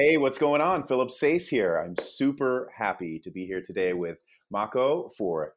[0.00, 0.84] Hey, what's going on?
[0.84, 1.76] Philip Sayce here.
[1.76, 5.56] I'm super happy to be here today with Mako for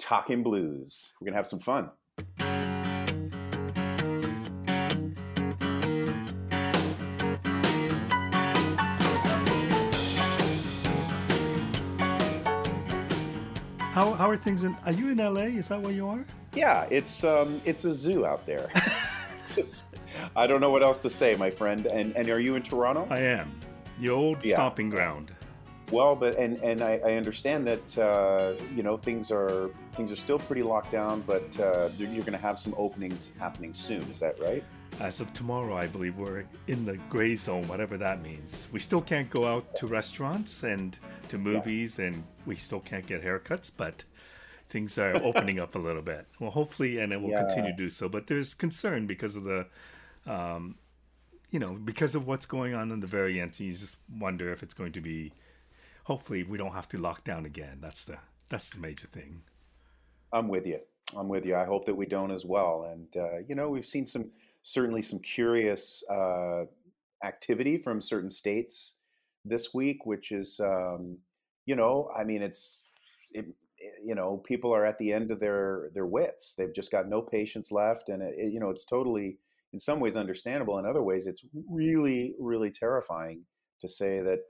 [0.00, 1.10] Talking Blues.
[1.20, 1.90] We're going to have some fun.
[13.80, 14.76] How, how are things in?
[14.86, 15.58] Are you in LA?
[15.58, 16.24] Is that where you are?
[16.54, 18.70] Yeah, it's um, it's a zoo out there.
[19.52, 19.84] just,
[20.36, 21.86] I don't know what else to say, my friend.
[21.86, 23.08] And and are you in Toronto?
[23.10, 23.61] I am.
[24.00, 24.54] The old yeah.
[24.54, 25.32] stomping ground.
[25.90, 30.16] Well, but and and I, I understand that uh, you know things are things are
[30.16, 34.02] still pretty locked down, but uh, you're going to have some openings happening soon.
[34.10, 34.64] Is that right?
[35.00, 38.68] As of tomorrow, I believe we're in the gray zone, whatever that means.
[38.72, 42.06] We still can't go out to restaurants and to movies, yeah.
[42.06, 44.04] and we still can't get haircuts, but
[44.66, 46.26] things are opening up a little bit.
[46.40, 47.42] Well, hopefully, and it will yeah.
[47.46, 48.08] continue to do so.
[48.08, 49.66] But there's concern because of the,
[50.26, 50.76] um,
[51.52, 53.60] you know, because of what's going on in the variant.
[53.60, 55.32] You just wonder if it's going to be.
[56.04, 57.78] Hopefully, we don't have to lock down again.
[57.80, 58.18] That's the
[58.48, 59.42] that's the major thing.
[60.32, 60.80] I'm with you.
[61.16, 61.54] I'm with you.
[61.54, 62.88] I hope that we don't as well.
[62.90, 66.64] And uh, you know, we've seen some certainly some curious uh,
[67.22, 69.00] activity from certain states
[69.44, 71.18] this week, which is, um,
[71.66, 72.90] you know, I mean, it's,
[73.32, 73.46] it,
[74.02, 76.54] you know, people are at the end of their their wits.
[76.54, 79.38] They've just got no patience left, and it, you know, it's totally,
[79.72, 80.78] in some ways, understandable.
[80.78, 83.44] In other ways, it's really, really terrifying
[83.80, 84.40] to say that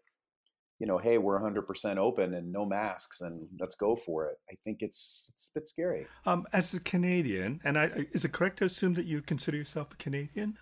[0.83, 4.39] you know, hey, we're 100% open and no masks and let's go for it.
[4.51, 6.09] I think it's it's a bit scary.
[6.27, 9.93] Um, as a Canadian, and I, is it correct to assume that you consider yourself
[9.93, 10.59] a Canadian?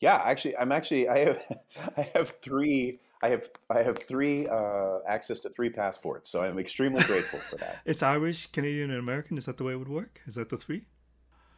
[0.00, 1.40] Yeah, actually, I'm actually I have
[1.96, 6.58] I have three I have I have three uh, access to three passports, so I'm
[6.58, 7.78] extremely grateful for that.
[7.84, 9.38] it's Irish, Canadian, and American.
[9.38, 10.20] Is that the way it would work?
[10.26, 10.86] Is that the three?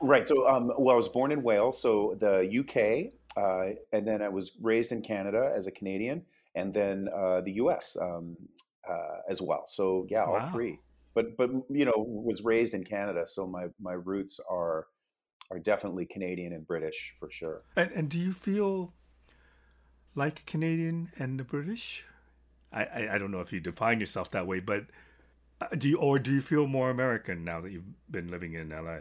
[0.00, 0.27] Right.
[0.27, 4.28] So, um, well, I was born in Wales, so the UK, uh, and then I
[4.28, 7.97] was raised in Canada as a Canadian, and then uh, the U.S.
[8.00, 8.37] Um,
[8.89, 9.67] uh, as well.
[9.67, 10.78] So yeah, all three.
[11.15, 14.87] But but you know, was raised in Canada, so my my roots are
[15.50, 17.62] are definitely Canadian and British for sure.
[17.76, 18.94] And, and do you feel
[20.15, 22.05] like a Canadian and the British?
[22.72, 24.87] I, I, I don't know if you define yourself that way, but
[25.61, 28.71] uh, do you or do you feel more American now that you've been living in
[28.71, 28.99] LA?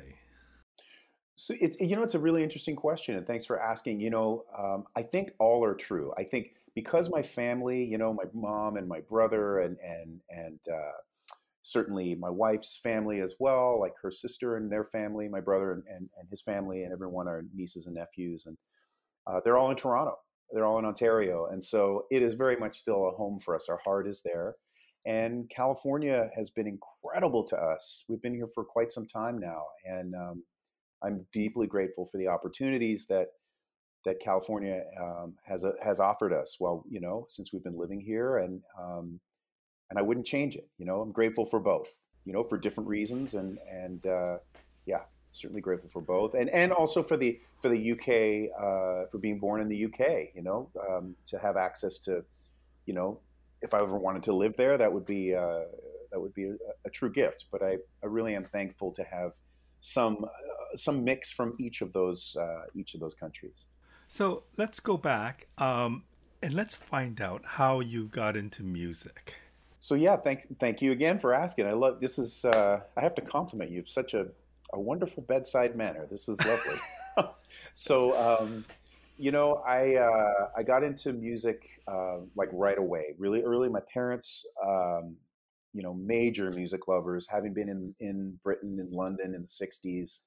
[1.36, 4.00] So it's you know it's a really interesting question, and thanks for asking.
[4.00, 6.14] You know, um, I think all are true.
[6.18, 10.60] I think because my family, you know, my mom and my brother, and and and
[10.72, 10.92] uh,
[11.64, 15.84] certainly my wife's family as well, like her sister and their family, my brother and,
[15.88, 18.58] and, and his family, and everyone are nieces and nephews, and
[19.26, 20.16] uh, they're all in Toronto.
[20.52, 23.70] They're all in Ontario, and so it is very much still a home for us.
[23.70, 24.54] Our heart is there,
[25.04, 28.06] and California has been incredible to us.
[28.08, 30.44] We've been here for quite some time now, and um,
[31.04, 33.30] I'm deeply grateful for the opportunities that
[34.06, 36.58] that California um, has a, has offered us.
[36.60, 39.20] Well, you know, since we've been living here, and um,
[39.90, 40.68] and I wouldn't change it.
[40.78, 41.98] You know, I'm grateful for both.
[42.26, 44.38] You know, for different reasons, and and uh,
[44.86, 49.18] yeah, certainly grateful for both, and and also for the for the UK uh, for
[49.20, 50.30] being born in the UK.
[50.36, 52.24] You know, um, to have access to,
[52.86, 53.20] you know,
[53.62, 55.64] if I ever wanted to live there, that would be uh,
[56.12, 56.56] that would be a,
[56.86, 57.48] a, true gift.
[57.52, 59.34] But I I really am thankful to have
[59.84, 63.68] some uh, some mix from each of those uh, each of those countries.
[64.08, 66.04] So let's go back um,
[66.42, 69.36] and let's find out how you got into music.
[69.80, 71.68] So yeah, thank thank you again for asking.
[71.68, 73.78] I love this is uh, I have to compliment you.
[73.78, 74.28] You've such a,
[74.72, 76.08] a wonderful bedside manner.
[76.10, 76.80] This is lovely.
[77.74, 78.64] so um,
[79.18, 83.68] you know, I uh, I got into music uh, like right away, really early.
[83.68, 85.18] My parents, um,
[85.74, 90.22] you know, major music lovers, having been in in Britain, in London in the '60s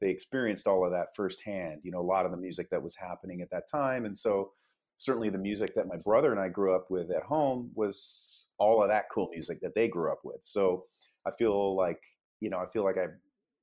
[0.00, 1.80] they experienced all of that firsthand.
[1.82, 4.52] You know, a lot of the music that was happening at that time, and so
[4.96, 8.82] certainly the music that my brother and I grew up with at home was all
[8.82, 10.40] of that cool music that they grew up with.
[10.42, 10.84] So
[11.26, 12.00] I feel like
[12.40, 13.06] you know, I feel like I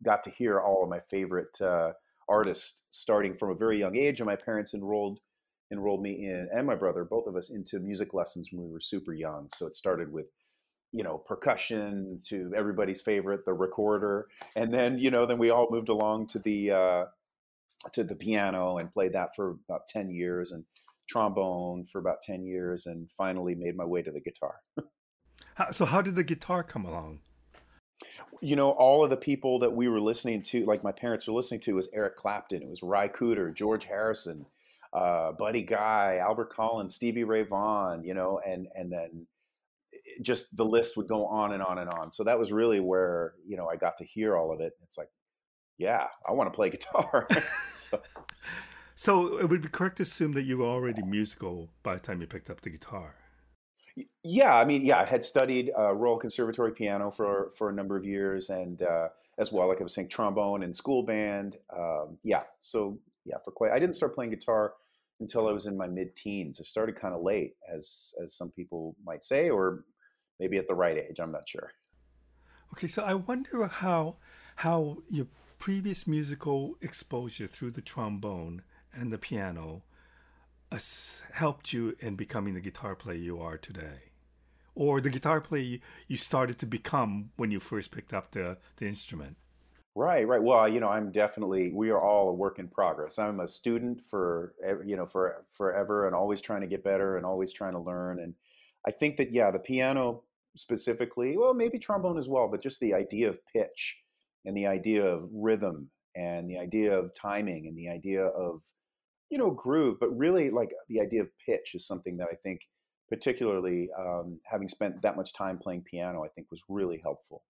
[0.03, 1.91] got to hear all of my favorite uh,
[2.27, 5.19] artists starting from a very young age, and my parents enrolled
[5.71, 8.79] enrolled me in and my brother, both of us, into music lessons when we were
[8.79, 9.49] super young.
[9.53, 10.25] So it started with
[10.93, 15.67] you know percussion to everybody's favorite the recorder and then you know then we all
[15.69, 17.05] moved along to the uh,
[17.91, 20.63] to the piano and played that for about 10 years and
[21.07, 24.61] trombone for about 10 years and finally made my way to the guitar.
[25.71, 27.19] So how did the guitar come along?
[28.41, 31.33] You know all of the people that we were listening to like my parents were
[31.33, 34.47] listening to was eric clapton it was ry cooder george harrison
[34.91, 39.27] uh, buddy guy albert collins stevie ray vaughan you know and and then
[40.21, 42.11] just the list would go on and on and on.
[42.11, 44.73] So that was really where you know I got to hear all of it.
[44.83, 45.09] It's like,
[45.77, 47.27] yeah, I want to play guitar.
[47.71, 48.01] so.
[48.95, 52.21] So it would be correct to assume that you were already musical by the time
[52.21, 53.15] you picked up the guitar.
[54.23, 57.97] Yeah, I mean, yeah, I had studied uh, Royal Conservatory piano for for a number
[57.97, 61.57] of years, and uh, as well, like I was saying, trombone and school band.
[61.75, 63.71] Um, yeah, so yeah, for quite.
[63.71, 64.73] I didn't start playing guitar
[65.19, 66.59] until I was in my mid-teens.
[66.59, 69.85] I started kind of late, as as some people might say, or
[70.39, 71.19] maybe at the right age.
[71.19, 71.71] I'm not sure.
[72.73, 74.17] Okay, so I wonder how
[74.57, 75.27] how your
[75.59, 79.83] previous musical exposure through the trombone and the piano
[81.33, 84.11] helped you in becoming the guitar player you are today?
[84.75, 85.77] Or the guitar player
[86.07, 89.37] you started to become when you first picked up the, the instrument?
[89.95, 90.41] Right, right.
[90.41, 91.71] Well, you know, I'm definitely.
[91.71, 93.19] We are all a work in progress.
[93.19, 94.55] I'm a student for
[94.85, 98.19] you know for forever, and always trying to get better, and always trying to learn.
[98.19, 98.33] And
[98.87, 100.23] I think that yeah, the piano
[100.55, 104.01] specifically, well, maybe trombone as well, but just the idea of pitch,
[104.45, 108.61] and the idea of rhythm, and the idea of timing, and the idea of
[109.29, 112.61] you know, groove, but really like the idea of pitch is something that I think,
[113.09, 117.43] particularly um, having spent that much time playing piano, I think was really helpful.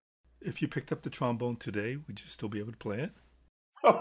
[0.45, 3.11] If you picked up the trombone today, would you still be able to play it?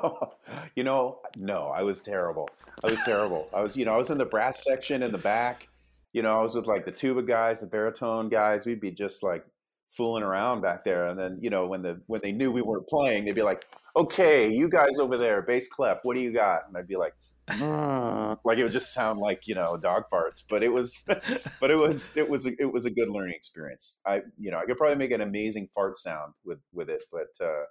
[0.77, 2.49] you know, no, I was terrible.
[2.85, 3.49] I was terrible.
[3.55, 5.69] I was, you know, I was in the brass section in the back.
[6.13, 8.67] You know, I was with like the tuba guys, the baritone guys.
[8.67, 9.45] We'd be just like
[9.89, 11.07] fooling around back there.
[11.07, 13.65] And then, you know, when the when they knew we weren't playing, they'd be like,
[13.97, 17.15] "Okay, you guys over there, bass clef, what do you got?" And I'd be like,
[17.49, 21.05] like it would just sound like you know dog farts but it was
[21.61, 24.01] but it was it was it was a good learning experience.
[24.07, 27.45] I you know i could probably make an amazing fart sound with with it but
[27.45, 27.65] uh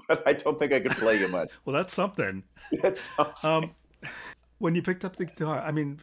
[0.08, 1.50] but i don't think i could play you much.
[1.64, 2.44] Well that's something.
[2.82, 3.50] That's something.
[3.50, 3.74] um
[4.58, 6.00] when you picked up the guitar i mean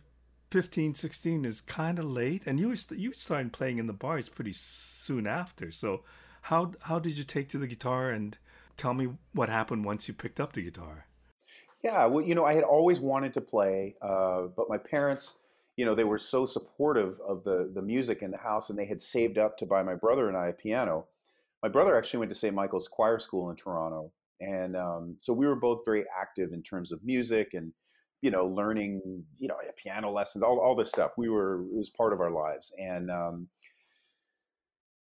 [0.52, 4.30] 15 16 is kind of late and you were you started playing in the bars
[4.30, 5.72] pretty soon after.
[5.72, 6.04] So
[6.44, 8.38] how how did you take to the guitar and
[8.78, 11.08] tell me what happened once you picked up the guitar
[11.86, 15.42] yeah, well, you know, I had always wanted to play, uh, but my parents,
[15.78, 18.88] you know, they were so supportive of the the music in the house, and they
[18.88, 21.06] had saved up to buy my brother and I a piano.
[21.62, 22.56] My brother actually went to St.
[22.56, 24.12] Michael's Choir School in Toronto,
[24.42, 27.72] and um, so we were both very active in terms of music and
[28.24, 31.12] you know learning, you know, piano lessons, all all this stuff.
[31.20, 33.48] We were it was part of our lives, and um,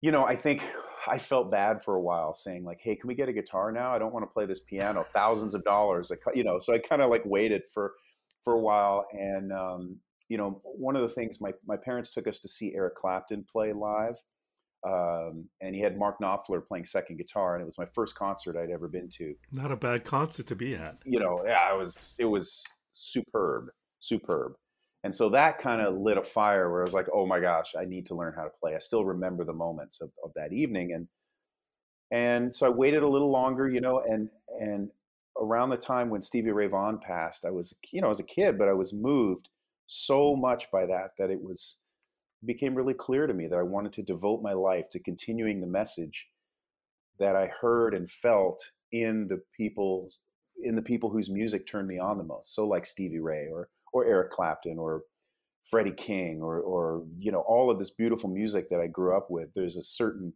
[0.00, 0.62] you know, I think
[1.06, 3.94] I felt bad for a while saying like, "Hey, can we get a guitar now?
[3.94, 7.02] I don't want to play this piano, thousands of dollars." you know, so I kind
[7.02, 7.94] of like waited for
[8.42, 9.96] for a while, and um,
[10.28, 13.44] you know, one of the things my my parents took us to see Eric Clapton
[13.50, 14.16] play live,
[14.86, 18.56] um, and he had Mark Knopfler playing second guitar, and it was my first concert
[18.56, 19.34] I'd ever been to.
[19.52, 20.96] Not a bad concert to be at.
[21.04, 23.66] You know, yeah, it was it was superb,
[23.98, 24.52] superb.
[25.02, 27.72] And so that kind of lit a fire where I was like, oh my gosh,
[27.78, 28.74] I need to learn how to play.
[28.74, 30.92] I still remember the moments of, of that evening.
[30.92, 31.08] And
[32.12, 34.90] and so I waited a little longer, you know, and and
[35.40, 38.58] around the time when Stevie Ray Vaughan passed, I was, you know, as a kid,
[38.58, 39.48] but I was moved
[39.86, 41.82] so much by that that it was
[42.44, 45.66] became really clear to me that I wanted to devote my life to continuing the
[45.66, 46.28] message
[47.18, 48.62] that I heard and felt
[48.92, 50.10] in the people
[50.62, 52.54] in the people whose music turned me on the most.
[52.54, 55.02] So like Stevie Ray or or Eric Clapton or
[55.68, 59.30] Freddie King or or you know all of this beautiful music that I grew up
[59.30, 59.52] with.
[59.54, 60.32] There's a certain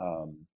[0.00, 0.46] um,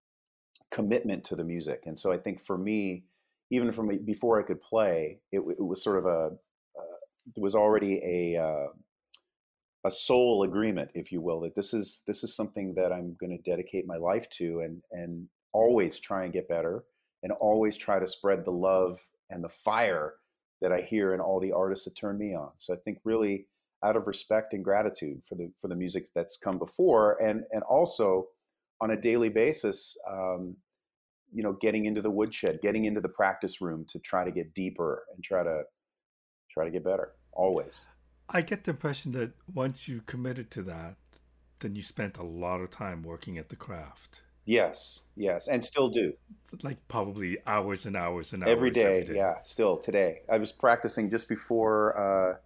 [0.70, 3.04] commitment to the music, and so I think for me,
[3.50, 6.36] even from before I could play, it, it was sort of a
[6.78, 6.96] uh,
[7.36, 8.66] was already a uh,
[9.84, 13.36] a soul agreement, if you will, that this is this is something that I'm going
[13.36, 16.84] to dedicate my life to, and and always try and get better,
[17.22, 18.98] and always try to spread the love
[19.30, 20.14] and the fire
[20.60, 22.50] that I hear in all the artists that turn me on.
[22.56, 23.46] So I think really
[23.84, 27.62] out of respect and gratitude for the for the music that's come before, and and
[27.62, 28.28] also
[28.80, 30.56] on a daily basis, um,
[31.32, 34.54] you know, getting into the woodshed, getting into the practice room to try to get
[34.54, 35.62] deeper and try to
[36.50, 37.12] try to get better.
[37.32, 37.88] Always.
[38.28, 40.96] I get the impression that once you committed to that,
[41.60, 44.20] then you spent a lot of time working at the craft.
[44.48, 46.14] Yes, yes, and still do.
[46.62, 49.02] Like probably hours and hours and hours every day.
[49.02, 49.20] Every day.
[49.20, 50.22] Yeah, still today.
[50.26, 52.36] I was practicing just before, uh,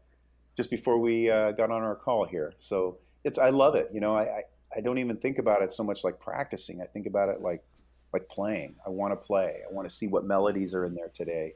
[0.57, 2.55] just before we uh, got on our call here.
[2.59, 3.91] So it's I love it.
[3.93, 4.43] You know, I, I
[4.77, 6.83] I don't even think about it so much like practicing.
[6.83, 7.63] I think about it like
[8.13, 8.75] like playing.
[8.85, 9.61] I want to play.
[9.65, 11.55] I want to see what melodies are in there today,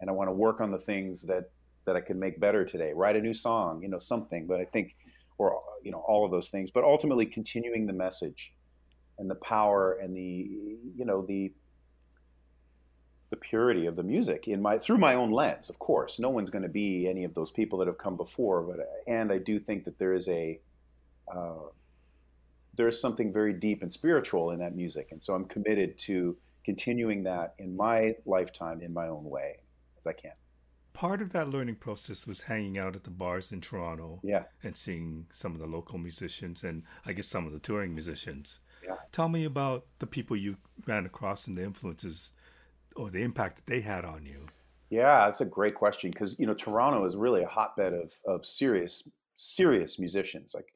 [0.00, 1.50] and I want to work on the things that
[1.84, 2.94] that I can make better today.
[2.94, 4.48] Write a new song, you know, something.
[4.48, 4.96] But I think,
[5.38, 6.72] or you know, all of those things.
[6.72, 8.52] But ultimately, continuing the message
[9.18, 10.48] and the power and the
[10.96, 11.52] you know the
[13.30, 16.50] the purity of the music in my through my own lens of course no one's
[16.50, 19.58] going to be any of those people that have come before but and i do
[19.58, 20.58] think that there is a
[21.34, 21.68] uh,
[22.74, 26.36] there is something very deep and spiritual in that music and so i'm committed to
[26.64, 29.58] continuing that in my lifetime in my own way
[29.98, 30.32] as i can
[30.98, 34.18] part of that learning process was hanging out at the bars in Toronto.
[34.24, 34.44] Yeah.
[34.64, 38.58] And seeing some of the local musicians and I guess some of the touring musicians.
[38.88, 38.96] Yeah.
[39.12, 42.32] Tell me about the people you ran across and the influences
[42.96, 44.46] or the impact that they had on you.
[44.90, 48.46] Yeah, that's a great question because you know Toronto is really a hotbed of of
[48.46, 50.54] serious serious musicians.
[50.54, 50.72] Like,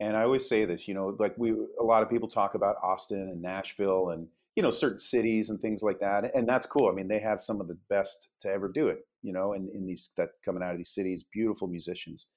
[0.00, 2.76] and I always say this, you know, like we a lot of people talk about
[2.82, 4.26] Austin and Nashville and
[4.56, 6.88] you know certain cities and things like that, and that's cool.
[6.88, 9.70] I mean, they have some of the best to ever do it, you know, in
[9.74, 12.28] in these that coming out of these cities, beautiful musicians.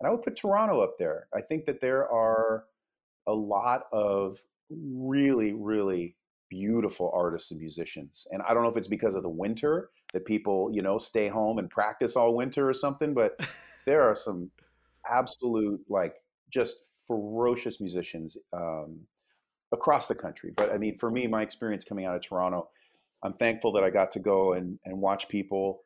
[0.00, 1.28] And I would put Toronto up there.
[1.34, 2.64] I think that there are
[3.26, 4.38] a lot of
[4.70, 6.16] really, really
[6.48, 8.26] beautiful artists and musicians.
[8.30, 11.28] And I don't know if it's because of the winter that people, you know, stay
[11.28, 13.38] home and practice all winter or something, but
[13.86, 14.50] there are some
[15.08, 16.14] absolute, like,
[16.50, 16.76] just
[17.06, 19.00] ferocious musicians um,
[19.72, 20.52] across the country.
[20.56, 22.68] But I mean, for me, my experience coming out of Toronto,
[23.22, 25.82] I'm thankful that I got to go and, and watch people.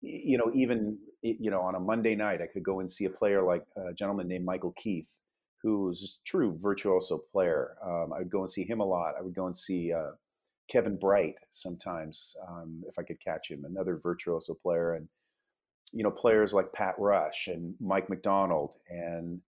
[0.00, 3.10] You know, even you know, on a Monday night, I could go and see a
[3.10, 5.10] player like a gentleman named Michael Keith,
[5.66, 7.76] who's a true virtuoso player.
[7.84, 9.14] Um, I would go and see him a lot.
[9.18, 10.12] I would go and see uh,
[10.68, 15.08] Kevin Breit sometimes um, if I could catch him, another virtuoso player, and
[15.92, 19.40] you know players like Pat Rush and Mike McDonald, and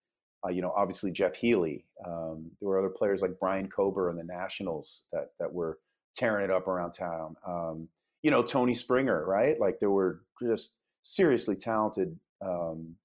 [0.44, 1.84] uh, you know obviously Jeff Healey.
[2.04, 5.78] Um, there were other players like Brian Kober and the Nationals that that were
[6.16, 7.36] tearing it up around town.
[7.46, 7.88] Um,
[8.24, 9.58] you know Tony Springer, right?
[9.60, 12.96] Like there were just seriously talented um,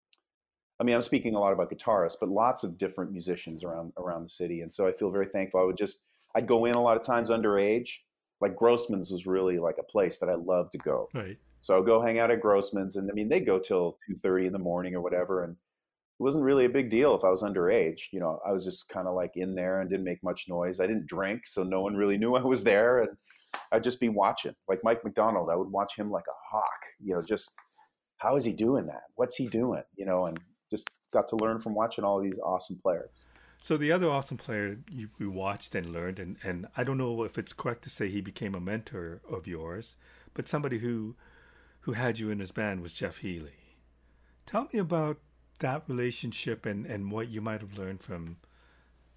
[0.84, 4.24] I mean, I'm speaking a lot about guitarists, but lots of different musicians around around
[4.24, 5.62] the city, and so I feel very thankful.
[5.62, 6.04] I would just
[6.36, 8.00] I'd go in a lot of times underage.
[8.42, 11.08] Like Grossman's was really like a place that I loved to go.
[11.14, 11.38] Right.
[11.62, 14.46] So I'd go hang out at Grossman's, and I mean they'd go till two thirty
[14.46, 17.44] in the morning or whatever, and it wasn't really a big deal if I was
[17.44, 18.12] underage.
[18.12, 20.82] You know, I was just kind of like in there and didn't make much noise.
[20.82, 23.12] I didn't drink, so no one really knew I was there, and
[23.72, 24.54] I'd just be watching.
[24.68, 26.82] Like Mike McDonald, I would watch him like a hawk.
[27.00, 27.56] You know, just
[28.18, 29.04] how is he doing that?
[29.16, 29.84] What's he doing?
[29.96, 30.38] You know, and
[30.74, 33.10] just got to learn from watching all these awesome players.
[33.60, 37.24] So the other awesome player you, you watched and learned, and, and I don't know
[37.24, 39.96] if it's correct to say he became a mentor of yours,
[40.34, 41.16] but somebody who
[41.82, 43.60] who had you in his band was Jeff Healey.
[44.46, 45.18] Tell me about
[45.60, 48.38] that relationship and, and what you might have learned from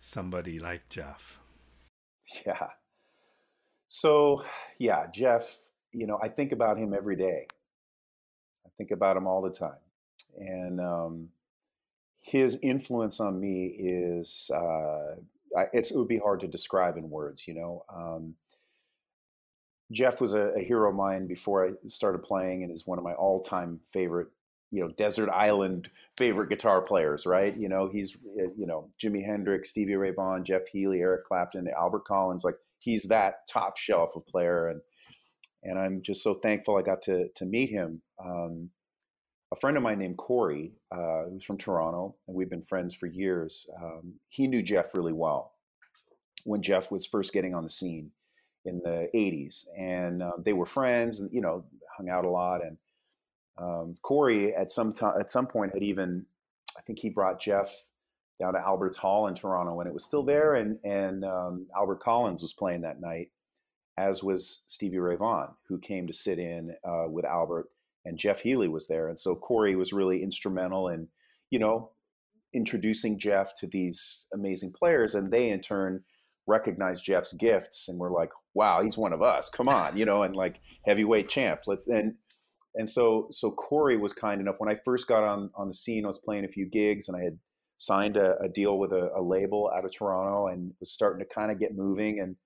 [0.01, 1.41] somebody like Jeff.
[2.45, 2.69] Yeah.
[3.87, 4.45] So,
[4.79, 5.59] yeah, Jeff,
[5.93, 7.47] you know, I think about him every day.
[8.67, 9.79] I think about him all the time.
[10.37, 11.29] And um,
[12.27, 15.15] his influence on me is uh,
[15.73, 17.47] it would be hard to describe in words.
[17.47, 18.35] You know, um,
[19.93, 23.05] Jeff was a, a, hero of mine before I started playing, and is one of
[23.05, 24.29] my all-time favorite.
[24.73, 27.57] You know, desert island favorite guitar players, right?
[27.57, 31.65] You know, he's uh, you know Jimi Hendrix, Stevie Ray Vaughan, Jeff Healey, Eric Clapton,
[31.65, 32.43] the Albert Collins.
[32.43, 34.81] Like he's that top shelf of player, and
[35.63, 38.03] and I'm just so thankful I got to to meet him.
[38.23, 38.71] Um,
[39.57, 43.07] a friend of mine named Corey, uh, who's from Toronto, and we've been friends for
[43.07, 43.67] years.
[43.83, 45.55] Um, he knew Jeff really well
[46.45, 48.11] when Jeff was first getting on the scene
[48.67, 51.65] in the '80s, and uh, they were friends, and you know,
[51.97, 52.61] hung out a lot.
[52.63, 52.77] And
[53.57, 56.27] um, Corey, at some at some point, had even,
[56.77, 57.75] I think he brought Jeff
[58.39, 62.01] down to Albert's Hall in Toronto when it was still there, and and um, Albert
[62.01, 63.31] Collins was playing that night,
[63.97, 67.71] as was Stevie Ray Vaughan, who came to sit in uh, with Albert
[68.07, 69.09] and Jeff Healey was there.
[69.09, 71.09] And so Corey was really instrumental in,
[71.51, 71.91] you know,
[72.55, 75.15] introducing Jeff to these amazing players.
[75.15, 76.05] And they in turn
[76.47, 79.51] recognized Jeff's gifts and were like, wow, he's one of us.
[79.51, 81.63] Come on, you know, and like heavyweight champ.
[81.67, 82.15] Let's and
[82.77, 86.05] and so so Corey was kind enough when I first got on on the scene,
[86.05, 87.39] I was playing a few gigs and I had
[87.79, 91.35] signed a, a deal with a, a, label out of Toronto and was starting to
[91.35, 92.21] kind of get moving.
[92.21, 92.37] And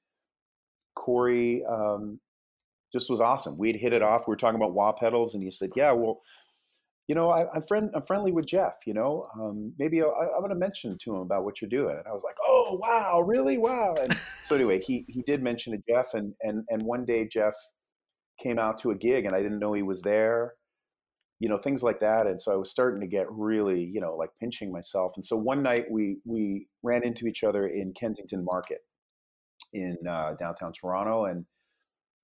[0.96, 2.18] Corey um,
[2.92, 3.56] just was awesome.
[3.58, 4.26] We'd hit it off.
[4.26, 6.20] We were talking about wah pedals, and he said, "Yeah, well,
[7.06, 8.74] you know, I, am friend, I'm friendly with Jeff.
[8.86, 11.96] You know, um, maybe I, am going to mention to him about what you're doing."
[11.96, 13.58] And I was like, "Oh, wow, really?
[13.58, 17.26] Wow!" And so anyway, he he did mention to Jeff, and and and one day
[17.26, 17.54] Jeff
[18.40, 20.54] came out to a gig, and I didn't know he was there.
[21.38, 24.14] You know, things like that, and so I was starting to get really, you know,
[24.14, 25.12] like pinching myself.
[25.16, 28.80] And so one night we we ran into each other in Kensington Market
[29.72, 31.46] in uh, downtown Toronto, and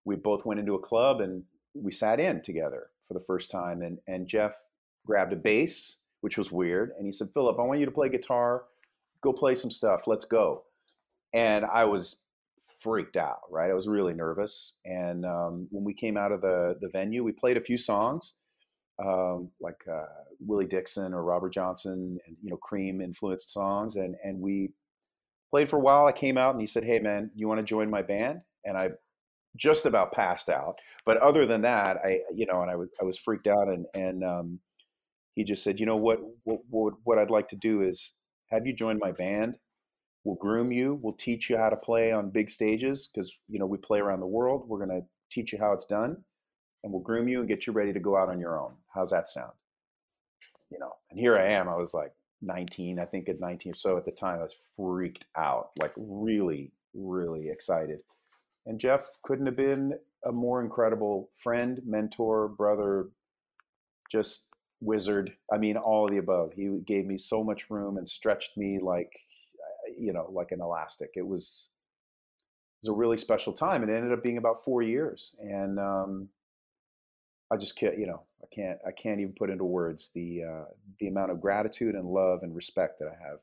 [0.07, 1.43] we both went into a club and
[1.75, 3.83] we sat in together for the first time.
[3.83, 4.63] And, and Jeff
[5.05, 6.93] grabbed a bass, which was weird.
[6.97, 8.65] And he said, Philip, I want you to play guitar.
[9.21, 10.07] Go play some stuff.
[10.07, 10.63] Let's go.
[11.35, 12.23] And I was
[12.81, 13.71] freaked out, right?
[13.71, 14.79] I was really nervous.
[14.85, 18.35] And um, when we came out of the, the venue, we played a few songs.
[19.05, 20.07] Um, like uh,
[20.41, 24.71] Willie Dixon or Robert Johnson and you know Cream influenced songs and and we
[25.51, 26.07] played for a while.
[26.07, 28.79] I came out and he said, "Hey man, you want to join my band?" And
[28.79, 28.93] I
[29.57, 30.79] just about passed out.
[31.05, 33.87] But other than that, I you know, and I was I was freaked out, and
[33.95, 34.61] and um,
[35.35, 38.13] he just said, you know what, what what what I'd like to do is
[38.51, 39.57] have you join my band.
[40.25, 40.99] We'll groom you.
[41.03, 44.21] We'll teach you how to play on big stages because you know we play around
[44.21, 44.65] the world.
[44.69, 46.17] We're going to teach you how it's done,
[46.83, 48.71] and we'll groom you and get you ready to go out on your own.
[48.93, 49.53] How's that sound?
[50.71, 51.69] You know, and here I am.
[51.69, 54.41] I was like 19, I think at 19 or so at the time.
[54.41, 58.01] I was freaked out, like really, really excited.
[58.67, 59.95] And Jeff couldn't have been
[60.25, 63.09] a more incredible friend, mentor, brother,
[64.11, 64.49] just
[64.81, 65.33] wizard.
[65.53, 66.53] I mean, all of the above.
[66.55, 69.13] He gave me so much room and stretched me like,
[69.97, 71.11] you know, like an elastic.
[71.15, 71.71] It was,
[72.83, 73.83] it was a really special time.
[73.83, 75.37] It ended up being about four years.
[75.41, 76.29] And um,
[77.51, 80.65] I just can't, you know, I can't, I can't even put into words the uh,
[80.99, 83.39] the amount of gratitude and love and respect that I have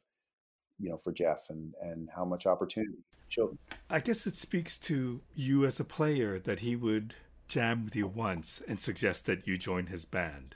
[0.84, 2.98] you know, for Jeff and, and how much opportunity
[3.30, 3.58] children.
[3.90, 7.16] I guess it speaks to you as a player that he would
[7.48, 10.56] jam with you once and suggest that you join his band.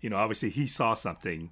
[0.00, 1.50] You know, obviously he saw something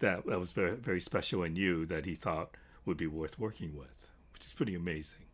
[0.00, 3.74] that, that was very, very special in you that he thought would be worth working
[3.74, 5.24] with, which is pretty amazing.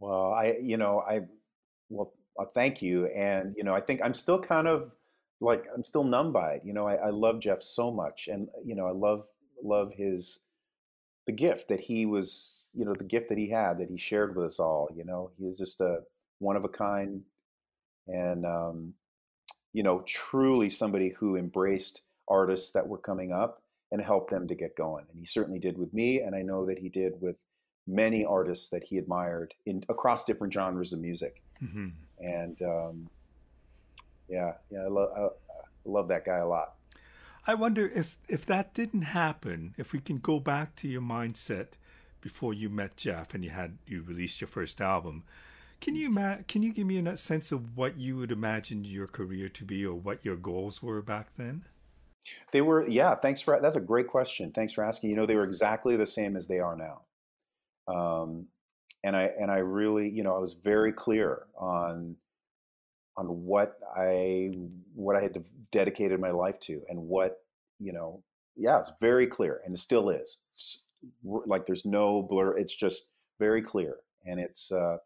[0.00, 1.20] Well, I, you know, I,
[1.88, 3.06] well, uh, thank you.
[3.06, 4.92] And, you know, I think I'm still kind of
[5.40, 6.62] like, I'm still numb by it.
[6.64, 9.26] You know, I, I love Jeff so much and, you know, I love,
[9.62, 10.46] love his,
[11.26, 14.36] the gift that he was, you know, the gift that he had that he shared
[14.36, 14.88] with us all.
[14.94, 16.00] You know, he was just a
[16.38, 17.22] one of a kind,
[18.06, 18.94] and um,
[19.72, 23.62] you know, truly somebody who embraced artists that were coming up
[23.92, 25.04] and helped them to get going.
[25.10, 27.36] And he certainly did with me, and I know that he did with
[27.86, 31.42] many artists that he admired in across different genres of music.
[31.62, 31.88] Mm-hmm.
[32.18, 33.10] And um,
[34.28, 35.28] yeah, yeah, I love I, I
[35.84, 36.74] love that guy a lot.
[37.50, 41.70] I wonder if if that didn't happen, if we can go back to your mindset
[42.20, 45.24] before you met Jeff and you had you released your first album.
[45.80, 46.14] Can you
[46.46, 49.84] can you give me a sense of what you would imagine your career to be
[49.84, 51.64] or what your goals were back then?
[52.52, 54.52] They were yeah, thanks for that's a great question.
[54.52, 55.10] Thanks for asking.
[55.10, 57.00] You know, they were exactly the same as they are now.
[57.92, 58.46] Um,
[59.02, 62.14] and I and I really, you know, I was very clear on
[63.20, 64.50] on what I
[64.94, 67.36] what I had dedicated my life to and what
[67.78, 68.22] you know.
[68.56, 70.38] Yeah, it's very clear, and it still is.
[70.54, 70.82] It's,
[71.22, 72.56] like there's no blur.
[72.58, 74.98] It's just very clear, and it's uh,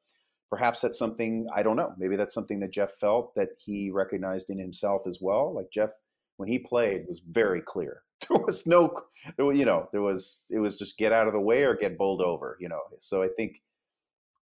[0.49, 1.93] perhaps that's something I don't know.
[1.99, 5.53] Maybe that's something that Jeff felt that he recognized in himself as well.
[5.53, 5.91] Like Jeff,
[6.37, 8.03] when he played, was very clear.
[8.31, 9.03] There was no,
[9.37, 11.99] there you know, there was it was just get out of the way or get
[11.99, 12.57] bowled over.
[12.59, 13.61] You know, so I think,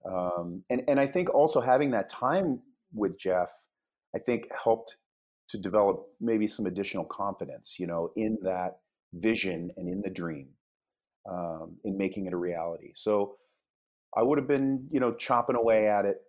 [0.05, 2.61] um, and and I think also having that time
[2.93, 3.51] with Jeff,
[4.15, 4.97] I think helped
[5.49, 8.79] to develop maybe some additional confidence, you know, in that
[9.13, 10.49] vision and in the dream,
[11.31, 12.93] um, in making it a reality.
[12.95, 13.37] So
[14.17, 16.23] I would have been, you know, chopping away at it,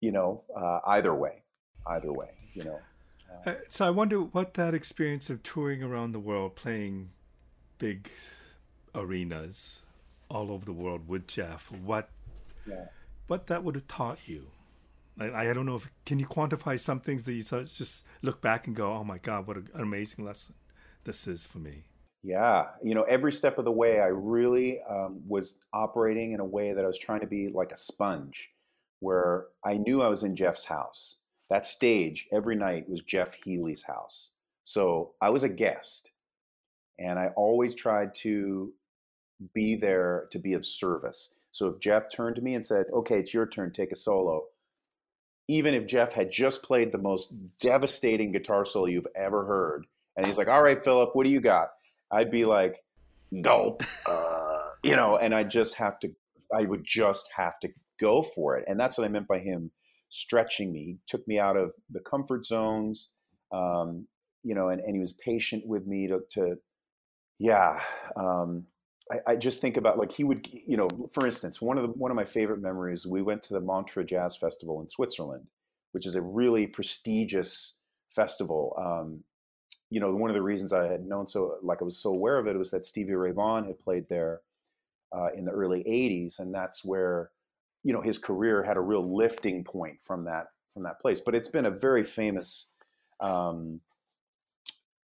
[0.00, 1.42] you know, uh, either way,
[1.86, 2.78] either way, you know.
[3.44, 7.10] Uh, so I wonder what that experience of touring around the world, playing
[7.78, 8.10] big
[8.94, 9.82] arenas
[10.30, 12.10] all over the world with Jeff, what
[12.66, 12.86] yeah.
[13.26, 14.48] what that would have taught you.
[15.18, 18.66] I, I don't know if can you quantify some things that you just look back
[18.66, 20.54] and go, oh my god, what an amazing lesson
[21.04, 21.84] this is for me.
[22.22, 26.44] Yeah, you know, every step of the way, I really um, was operating in a
[26.44, 28.50] way that I was trying to be like a sponge,
[28.98, 31.20] where I knew I was in Jeff's house.
[31.48, 34.32] That stage every night was Jeff Healey's house,
[34.64, 36.10] so I was a guest,
[36.98, 38.72] and I always tried to
[39.54, 41.34] be there to be of service.
[41.52, 44.46] So if Jeff turned to me and said, "Okay, it's your turn, take a solo,"
[45.48, 50.26] even if Jeff had just played the most devastating guitar solo you've ever heard, and
[50.26, 51.68] he's like, "All right, Philip, what do you got?"
[52.10, 52.82] I'd be like,
[53.42, 56.14] "Go," uh, you know, and I just have to.
[56.54, 59.70] I would just have to go for it, and that's what I meant by him
[60.08, 60.84] stretching me.
[60.84, 63.12] He took me out of the comfort zones,
[63.52, 64.06] um,
[64.42, 66.56] you know, and, and he was patient with me to, to
[67.38, 67.82] yeah.
[68.16, 68.66] Um,
[69.10, 71.90] I, I, just think about like he would, you know, for instance, one of the
[71.90, 73.06] one of my favorite memories.
[73.06, 75.46] We went to the Montreux Jazz Festival in Switzerland,
[75.92, 77.76] which is a really prestigious
[78.10, 78.74] festival.
[78.78, 79.24] Um,
[79.90, 82.38] you know, one of the reasons I had known so, like I was so aware
[82.38, 84.40] of it, was that Stevie Ray Vaughan had played there
[85.12, 87.30] uh, in the early '80s, and that's where,
[87.84, 91.20] you know, his career had a real lifting point from that from that place.
[91.20, 92.72] But it's been a very famous
[93.20, 93.80] um,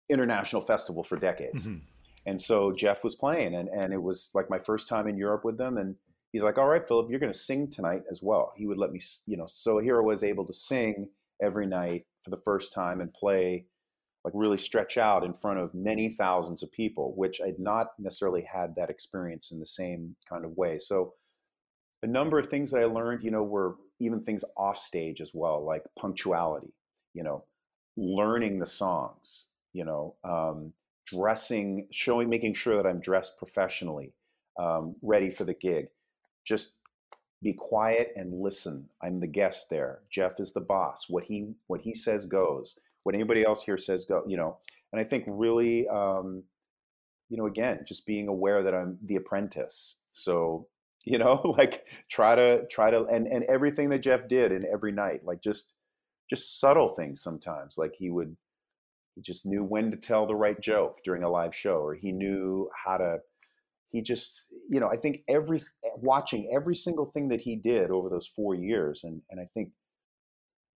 [0.09, 1.67] international festival for decades.
[1.67, 1.85] Mm-hmm.
[2.25, 5.43] And so Jeff was playing, and, and it was like my first time in Europe
[5.43, 5.77] with them.
[5.77, 5.95] And
[6.31, 8.53] he's like, All right, Philip, you're going to sing tonight as well.
[8.55, 11.09] He would let me, you know, so here I was able to sing
[11.41, 13.65] every night for the first time and play,
[14.23, 18.43] like really stretch out in front of many thousands of people, which I'd not necessarily
[18.43, 20.77] had that experience in the same kind of way.
[20.77, 21.15] So
[22.03, 25.31] a number of things that I learned, you know, were, even things off stage as
[25.33, 26.73] well, like punctuality,
[27.13, 27.43] you know,
[27.95, 30.73] learning the songs, you know, um,
[31.05, 34.13] dressing, showing, making sure that I'm dressed professionally,
[34.59, 35.87] um, ready for the gig.
[36.45, 36.77] Just
[37.41, 38.89] be quiet and listen.
[39.01, 39.99] I'm the guest there.
[40.09, 41.09] Jeff is the boss.
[41.09, 42.79] What he what he says goes.
[43.03, 44.23] What anybody else here says go.
[44.27, 44.57] You know,
[44.91, 46.43] and I think really, um,
[47.29, 49.97] you know, again, just being aware that I'm the apprentice.
[50.11, 50.67] So
[51.05, 54.91] you know, like try to try to and and everything that Jeff did in every
[54.91, 55.73] night, like just
[56.29, 57.77] just subtle things sometimes.
[57.77, 58.35] Like he would
[59.15, 62.11] he just knew when to tell the right joke during a live show, or he
[62.11, 63.19] knew how to
[63.91, 65.61] he just you know i think every
[65.97, 69.71] watching every single thing that he did over those four years and and i think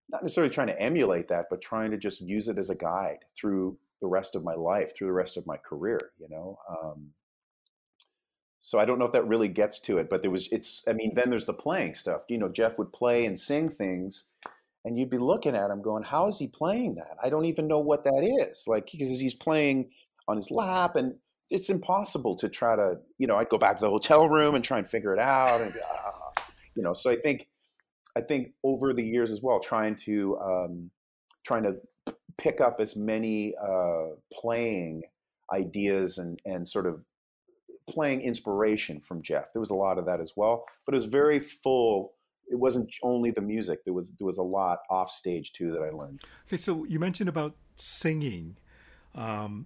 [0.10, 3.20] not necessarily trying to emulate that but trying to just use it as a guide
[3.36, 7.08] through the rest of my life through the rest of my career you know um,
[8.60, 10.94] so i don't know if that really gets to it but there was it's i
[10.94, 14.32] mean then there's the playing stuff you know jeff would play and sing things
[14.86, 17.68] and you'd be looking at him going how is he playing that i don't even
[17.68, 19.90] know what that is like because he's playing
[20.28, 21.16] on his lap and
[21.50, 24.64] it's impossible to try to, you know, I'd go back to the hotel room and
[24.64, 26.42] try and figure it out, and uh,
[26.76, 27.48] you know, so I think,
[28.16, 30.92] I think over the years as well, trying to, um,
[31.46, 31.76] trying to
[32.38, 35.04] pick up as many uh, playing
[35.54, 37.02] ideas and and sort of
[37.88, 39.54] playing inspiration from Jeff.
[39.54, 42.14] There was a lot of that as well, but it was very full.
[42.48, 43.84] It wasn't only the music.
[43.84, 46.22] There was there was a lot off stage too that I learned.
[46.48, 48.58] Okay, so you mentioned about singing.
[49.14, 49.66] Um,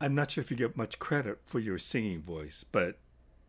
[0.00, 2.98] I'm not sure if you get much credit for your singing voice, but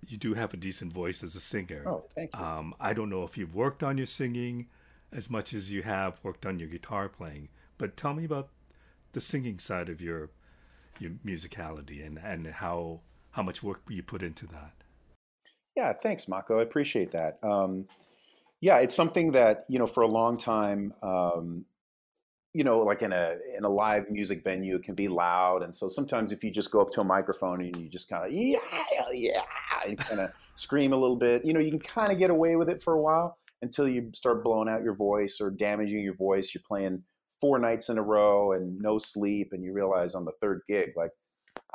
[0.08, 1.84] you do have a decent voice as a singer.
[1.86, 2.44] Oh, thank you.
[2.44, 4.68] Um, I don't know if you've worked on your singing
[5.12, 8.50] as much as you have worked on your guitar playing, but tell me about
[9.14, 10.30] the singing side of your
[11.00, 14.74] your musicality and, and how how much work you put into that.
[15.76, 16.60] Yeah, thanks, Mako.
[16.60, 17.40] I appreciate that.
[17.44, 17.88] Um,
[18.64, 21.66] yeah, it's something that you know for a long time um,
[22.54, 25.76] you know, like in a in a live music venue, it can be loud, and
[25.76, 28.32] so sometimes if you just go up to a microphone and you just kind of
[28.32, 28.60] yeah
[29.12, 29.42] yeah
[29.86, 32.56] and kind of scream a little bit, you know, you can kind of get away
[32.56, 36.16] with it for a while until you start blowing out your voice or damaging your
[36.16, 36.54] voice.
[36.56, 37.04] You're playing
[37.42, 40.92] four nights in a row and no sleep, and you realize on the third gig,
[40.96, 41.12] like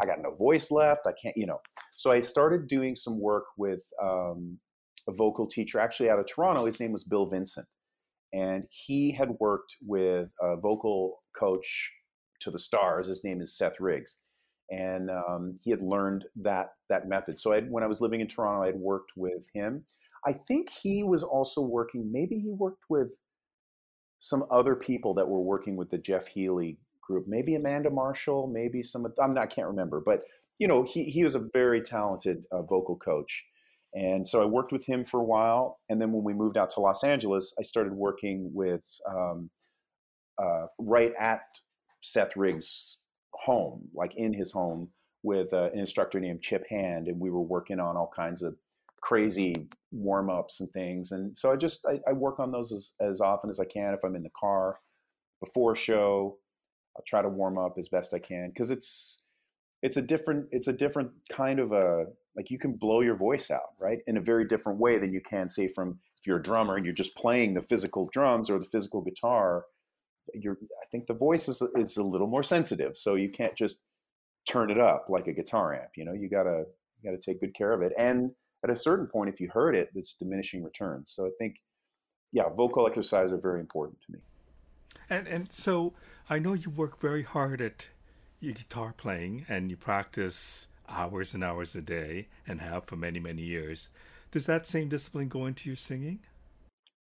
[0.00, 1.06] I got no voice left.
[1.06, 1.60] I can't, you know.
[1.92, 4.58] So I started doing some work with um,
[5.08, 6.66] a vocal teacher, actually out of Toronto.
[6.66, 7.66] His name was Bill Vincent
[8.32, 11.92] and he had worked with a vocal coach
[12.40, 13.06] to the stars.
[13.06, 14.18] His name is Seth Riggs,
[14.70, 17.38] and um, he had learned that that method.
[17.38, 19.84] So I, when I was living in Toronto, I had worked with him.
[20.26, 22.10] I think he was also working.
[22.12, 23.18] Maybe he worked with
[24.18, 27.26] some other people that were working with the Jeff Healey group.
[27.28, 28.50] Maybe Amanda Marshall.
[28.52, 29.06] Maybe some.
[29.22, 29.42] I'm not.
[29.42, 30.02] I can't remember.
[30.04, 30.22] But
[30.58, 33.46] you know, he he was a very talented uh, vocal coach.
[33.94, 35.78] And so I worked with him for a while.
[35.88, 39.50] And then when we moved out to Los Angeles, I started working with um,
[40.40, 41.40] uh, right at
[42.02, 44.90] Seth Riggs' home, like in his home,
[45.22, 47.08] with uh, an instructor named Chip Hand.
[47.08, 48.56] And we were working on all kinds of
[49.00, 49.54] crazy
[49.90, 51.12] warm ups and things.
[51.12, 53.94] And so I just, I, I work on those as, as often as I can.
[53.94, 54.78] If I'm in the car
[55.40, 56.38] before a show,
[56.96, 59.22] I'll try to warm up as best I can because it's,
[59.82, 63.50] it's a different it's a different kind of a like you can blow your voice
[63.50, 66.42] out right in a very different way than you can say from if you're a
[66.42, 69.64] drummer and you're just playing the physical drums or the physical guitar
[70.34, 73.82] you're i think the voice is, is a little more sensitive so you can't just
[74.48, 76.12] turn it up like a guitar amp you know?
[76.12, 76.64] You gotta
[77.00, 77.92] you gotta take good care of it.
[77.96, 78.32] And
[78.64, 81.12] at a certain point if you hurt it it's diminishing returns.
[81.14, 81.56] So i think
[82.32, 84.18] yeah vocal exercises are very important to me.
[85.10, 85.94] And and so
[86.30, 87.88] i know you work very hard at
[88.40, 93.20] your guitar playing and you practice hours and hours a day and have for many,
[93.20, 93.90] many years,
[94.30, 96.20] does that same discipline go into your singing?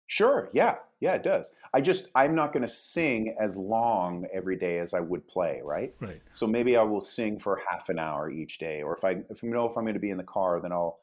[0.06, 0.50] Sure.
[0.52, 0.76] Yeah.
[1.00, 1.50] Yeah, it does.
[1.72, 5.60] I just, I'm not going to sing as long every day as I would play,
[5.64, 5.94] right?
[6.00, 6.20] Right.
[6.32, 8.82] So maybe I will sing for half an hour each day.
[8.82, 10.72] Or if I, if I know if I'm going to be in the car, then
[10.72, 11.00] I'll,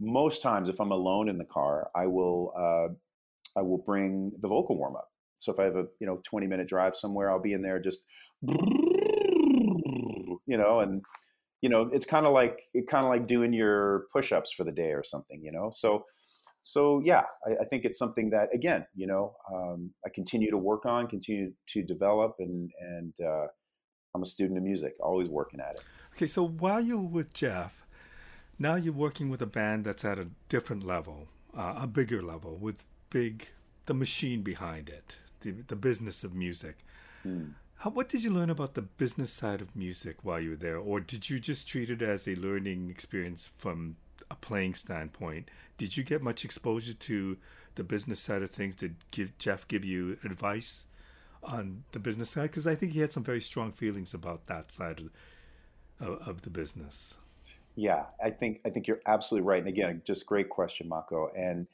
[0.00, 4.48] most times if I'm alone in the car, I will, uh, I will bring the
[4.48, 5.10] vocal warm up.
[5.36, 7.78] So if I have a, you know, 20 minute drive somewhere, I'll be in there
[7.78, 8.06] just,
[8.46, 11.02] you know, and
[11.60, 14.72] you know, it's kind of like it kind of like doing your push-ups for the
[14.72, 15.70] day or something, you know.
[15.72, 16.04] So,
[16.62, 20.58] so yeah, I, I think it's something that again, you know, um, I continue to
[20.58, 23.46] work on, continue to develop, and and uh,
[24.14, 25.84] I'm a student of music, always working at it.
[26.14, 27.82] Okay, so while you're with Jeff,
[28.58, 32.56] now you're working with a band that's at a different level, uh, a bigger level,
[32.56, 33.48] with big
[33.86, 36.78] the machine behind it, the the business of music.
[37.22, 37.50] Hmm.
[37.80, 40.78] How, what did you learn about the business side of music while you were there,
[40.78, 43.96] or did you just treat it as a learning experience from
[44.30, 45.50] a playing standpoint.
[45.76, 47.36] Did you get much exposure to
[47.74, 48.76] the business side of things?
[48.76, 50.86] Did give, Jeff give you advice
[51.42, 52.50] on the business side?
[52.50, 55.10] Because I think he had some very strong feelings about that side
[56.00, 57.18] of, of, the business.
[57.74, 59.60] Yeah, I think I think you're absolutely right.
[59.60, 61.30] And again, just great question, Mako.
[61.36, 61.66] And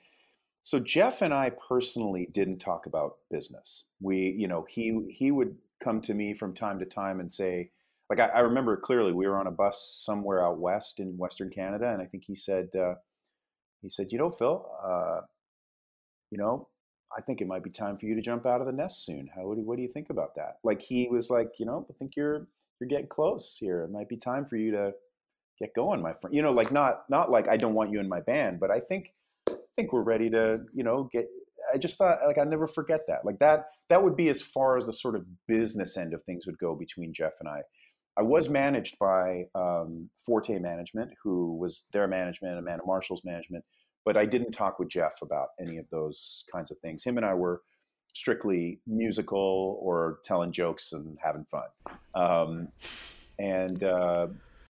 [0.62, 3.84] so Jeff and I personally didn't talk about business.
[4.00, 7.70] We, you know, he he would come to me from time to time and say,
[8.08, 11.50] like I, I remember clearly, we were on a bus somewhere out west in Western
[11.50, 12.94] Canada, and I think he said, uh,
[13.82, 15.20] he said, you know, Phil, uh,
[16.30, 16.68] you know,
[17.16, 19.28] I think it might be time for you to jump out of the nest soon.
[19.34, 20.58] How what do, what do you think about that?
[20.64, 22.48] Like he was like, you know, I think you're
[22.80, 23.82] you're getting close here.
[23.82, 24.92] It might be time for you to
[25.58, 26.34] get going, my friend.
[26.34, 28.80] You know, like not not like I don't want you in my band, but I
[28.80, 29.12] think
[29.48, 31.28] I think we're ready to, you know, get
[31.72, 33.24] I just thought like I never forget that.
[33.24, 36.46] Like that that would be as far as the sort of business end of things
[36.46, 37.62] would go between Jeff and I.
[38.18, 43.64] I was managed by um, Forte Management, who was their management, and Amanda Marshall's management,
[44.06, 47.04] but I didn't talk with Jeff about any of those kinds of things.
[47.04, 47.60] Him and I were
[48.14, 51.68] strictly musical or telling jokes and having fun.
[52.14, 52.68] Um,
[53.38, 54.28] and uh,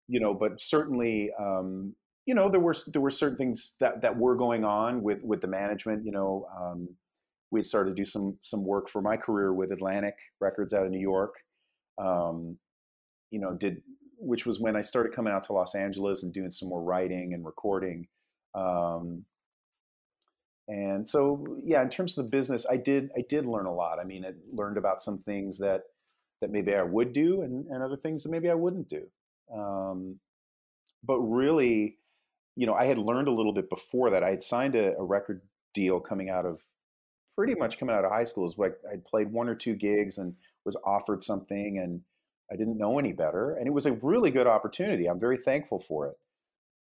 [0.08, 1.94] you know, but certainly, um,
[2.28, 5.40] you know, there were there were certain things that that were going on with with
[5.40, 6.04] the management.
[6.04, 6.90] You know, um,
[7.50, 10.84] we had started to do some some work for my career with Atlantic Records out
[10.84, 11.36] of New York.
[11.96, 12.58] Um,
[13.30, 13.80] you know, did
[14.18, 17.32] which was when I started coming out to Los Angeles and doing some more writing
[17.32, 18.08] and recording.
[18.54, 19.24] Um,
[20.68, 23.98] and so, yeah, in terms of the business, I did I did learn a lot.
[23.98, 25.84] I mean, I learned about some things that
[26.42, 29.06] that maybe I would do, and, and other things that maybe I wouldn't do.
[29.50, 30.20] Um,
[31.02, 31.96] but really,
[32.58, 34.24] you know, I had learned a little bit before that.
[34.24, 35.42] I had signed a, a record
[35.74, 36.60] deal coming out of
[37.36, 38.48] pretty much coming out of high school.
[38.48, 42.00] Is like I played one or two gigs and was offered something, and
[42.50, 45.06] I didn't know any better, and it was a really good opportunity.
[45.06, 46.18] I'm very thankful for it.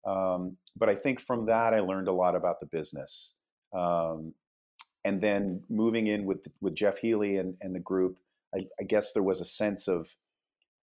[0.07, 3.33] Um, but I think from that, I learned a lot about the business.
[3.73, 4.35] Um,
[5.03, 8.19] and then moving in with with Jeff Healey and, and the group,
[8.53, 10.15] I, I guess there was a sense of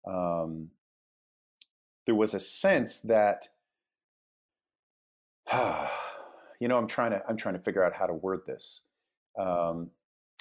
[0.07, 0.69] um,
[2.05, 3.47] there was a sense that
[6.59, 8.85] you know i'm trying to i'm trying to figure out how to word this.
[9.37, 9.91] Um,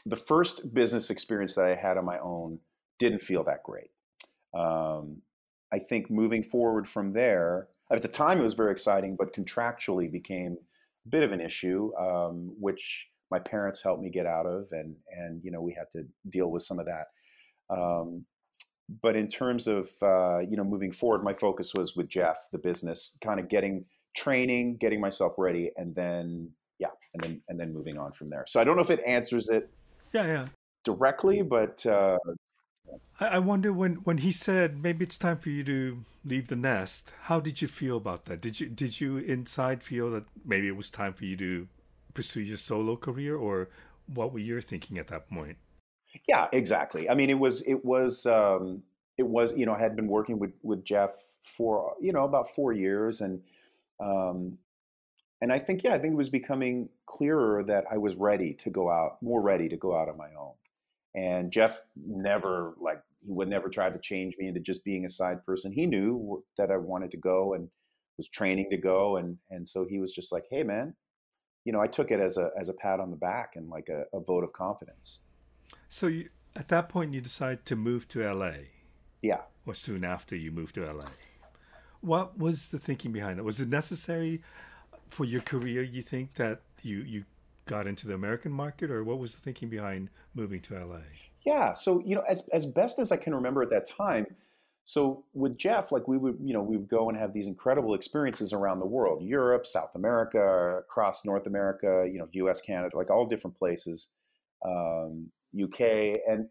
[0.06, 2.58] the first business experience that i had on my own
[2.98, 3.90] didn't feel that great.
[4.54, 5.22] Um,
[5.72, 10.10] i think moving forward from there at the time it was very exciting but contractually
[10.10, 10.56] became
[11.06, 14.94] a bit of an issue um, which my parents helped me get out of and
[15.10, 17.06] and you know we had to deal with some of that.
[17.68, 18.26] Um,
[19.02, 22.58] but in terms of uh, you know moving forward, my focus was with Jeff, the
[22.58, 27.72] business, kind of getting training, getting myself ready, and then yeah, and then and then
[27.72, 28.44] moving on from there.
[28.46, 29.70] So I don't know if it answers it.
[30.12, 30.46] Yeah, yeah.
[30.84, 32.18] Directly, but uh,
[33.20, 37.12] I wonder when when he said maybe it's time for you to leave the nest.
[37.22, 38.40] How did you feel about that?
[38.40, 41.68] Did you did you inside feel that maybe it was time for you to
[42.12, 43.68] pursue your solo career, or
[44.12, 45.58] what were you thinking at that point?
[46.28, 47.08] Yeah, exactly.
[47.08, 48.82] I mean, it was it was um,
[49.16, 52.50] it was you know I had been working with with Jeff for you know about
[52.50, 53.42] four years, and
[54.00, 54.58] um,
[55.40, 58.70] and I think yeah, I think it was becoming clearer that I was ready to
[58.70, 60.54] go out, more ready to go out on my own.
[61.14, 65.08] And Jeff never like he would never try to change me into just being a
[65.08, 65.72] side person.
[65.72, 67.68] He knew that I wanted to go and
[68.16, 70.94] was training to go, and and so he was just like, hey man,
[71.64, 73.88] you know, I took it as a as a pat on the back and like
[73.88, 75.20] a, a vote of confidence.
[75.88, 78.52] So you, at that point, you decide to move to LA.
[79.22, 79.42] Yeah.
[79.66, 81.04] Or soon after you move to LA.
[82.04, 83.44] What was the thinking behind that?
[83.44, 84.42] Was it necessary
[85.08, 85.82] for your career?
[85.82, 87.24] You think that you you
[87.66, 91.00] got into the American market, or what was the thinking behind moving to LA?
[91.46, 91.72] Yeah.
[91.72, 94.26] So you know, as as best as I can remember at that time.
[94.86, 97.94] So with Jeff, like we would, you know, we would go and have these incredible
[97.94, 103.10] experiences around the world, Europe, South America, across North America, you know, U.S., Canada, like
[103.10, 104.08] all different places.
[104.62, 105.80] Um, UK,
[106.28, 106.48] and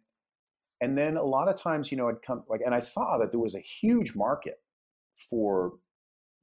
[0.82, 3.32] and then a lot of times, you know, I'd come like, and I saw that
[3.32, 4.60] there was a huge market
[5.16, 5.74] for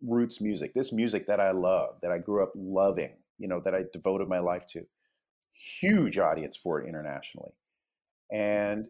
[0.02, 3.74] roots music, this music that I love, that I grew up loving, you know, that
[3.74, 4.86] I devoted my life to.
[5.52, 7.52] Huge audience for it internationally,
[8.32, 8.88] and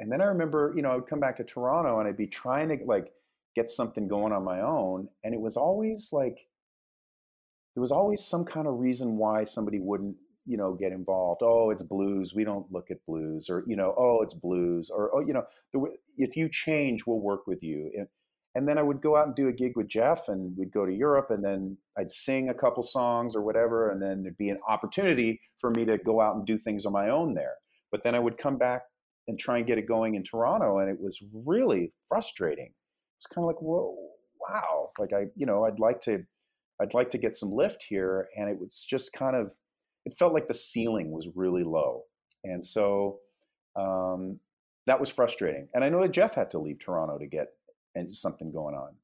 [0.00, 2.26] and then I remember, you know, I would come back to Toronto and I'd be
[2.26, 3.10] trying to like
[3.54, 6.46] get something going on my own, and it was always like
[7.74, 10.16] there was always some kind of reason why somebody wouldn't
[10.46, 13.94] you know get involved oh it's blues we don't look at blues or you know
[13.96, 17.90] oh it's blues or oh you know the, if you change we'll work with you
[17.96, 18.08] and,
[18.54, 20.86] and then i would go out and do a gig with jeff and we'd go
[20.86, 24.50] to europe and then i'd sing a couple songs or whatever and then there'd be
[24.50, 27.54] an opportunity for me to go out and do things on my own there
[27.90, 28.82] but then i would come back
[29.28, 32.72] and try and get it going in toronto and it was really frustrating
[33.18, 33.94] it's kind of like whoa
[34.48, 36.24] wow like i you know i'd like to
[36.80, 38.28] I'd like to get some lift here.
[38.36, 39.52] And it was just kind of,
[40.06, 42.04] it felt like the ceiling was really low.
[42.42, 43.18] And so
[43.76, 44.40] um,
[44.86, 45.68] that was frustrating.
[45.74, 47.48] And I know that Jeff had to leave Toronto to get
[47.94, 48.94] and something going on.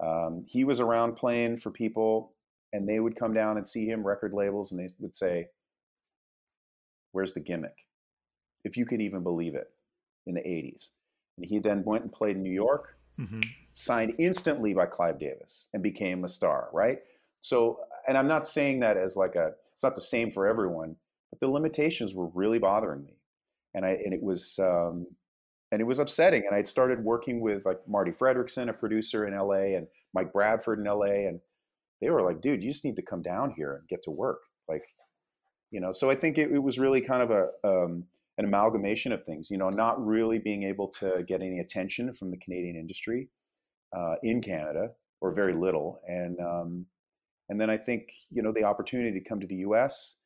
[0.00, 2.32] Um, he was around playing for people,
[2.72, 5.48] and they would come down and see him, record labels, and they would say,
[7.12, 7.86] Where's the gimmick?
[8.64, 9.70] If you could even believe it
[10.26, 10.90] in the 80s.
[11.36, 13.40] And he then went and played in New York, mm-hmm.
[13.72, 16.98] signed instantly by Clive Davis, and became a star, right?
[17.40, 20.96] So, and I'm not saying that as like a, it's not the same for everyone,
[21.30, 23.14] but the limitations were really bothering me.
[23.74, 25.06] And I, and it was, um,
[25.70, 26.44] and it was upsetting.
[26.46, 30.78] And I'd started working with like Marti Frederiksen, a producer in LA, and Mike Bradford
[30.78, 31.40] in LA, and
[32.00, 34.40] they were like, "Dude, you just need to come down here and get to work."
[34.68, 34.84] Like,
[35.70, 35.92] you know.
[35.92, 38.04] So I think it, it was really kind of a um,
[38.38, 39.50] an amalgamation of things.
[39.50, 43.28] You know, not really being able to get any attention from the Canadian industry
[43.96, 46.86] uh, in Canada, or very little, and um,
[47.48, 50.16] and then I think you know the opportunity to come to the U.S.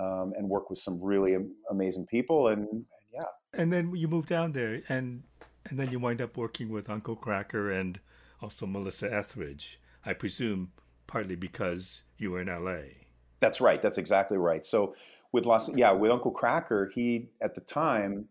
[0.00, 1.36] Um, and work with some really
[1.70, 3.22] amazing people, and yeah.
[3.52, 5.24] And then you move down there, and
[5.68, 8.00] and then you wind up working with Uncle Kracker and
[8.40, 9.80] also Melissa Etheridge.
[10.04, 10.72] I presume
[11.06, 13.04] partly because you were in LA.
[13.40, 13.80] That's right.
[13.82, 14.64] That's exactly right.
[14.64, 14.94] So
[15.32, 18.26] with Los, yeah, with Uncle Kracker, he at the time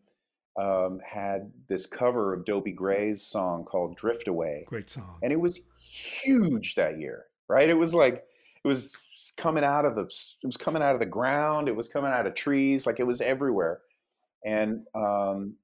[0.58, 5.39] um, had this cover of Dobie Gray's song called "Drift Away." Great song, and it
[5.39, 7.25] was huge that year.
[7.47, 7.69] Right?
[7.69, 8.25] It was like
[8.63, 8.95] it was
[9.38, 11.67] coming out of the it was coming out of the ground.
[11.67, 12.86] It was coming out of trees.
[12.86, 13.82] Like it was everywhere.
[14.45, 15.56] And um,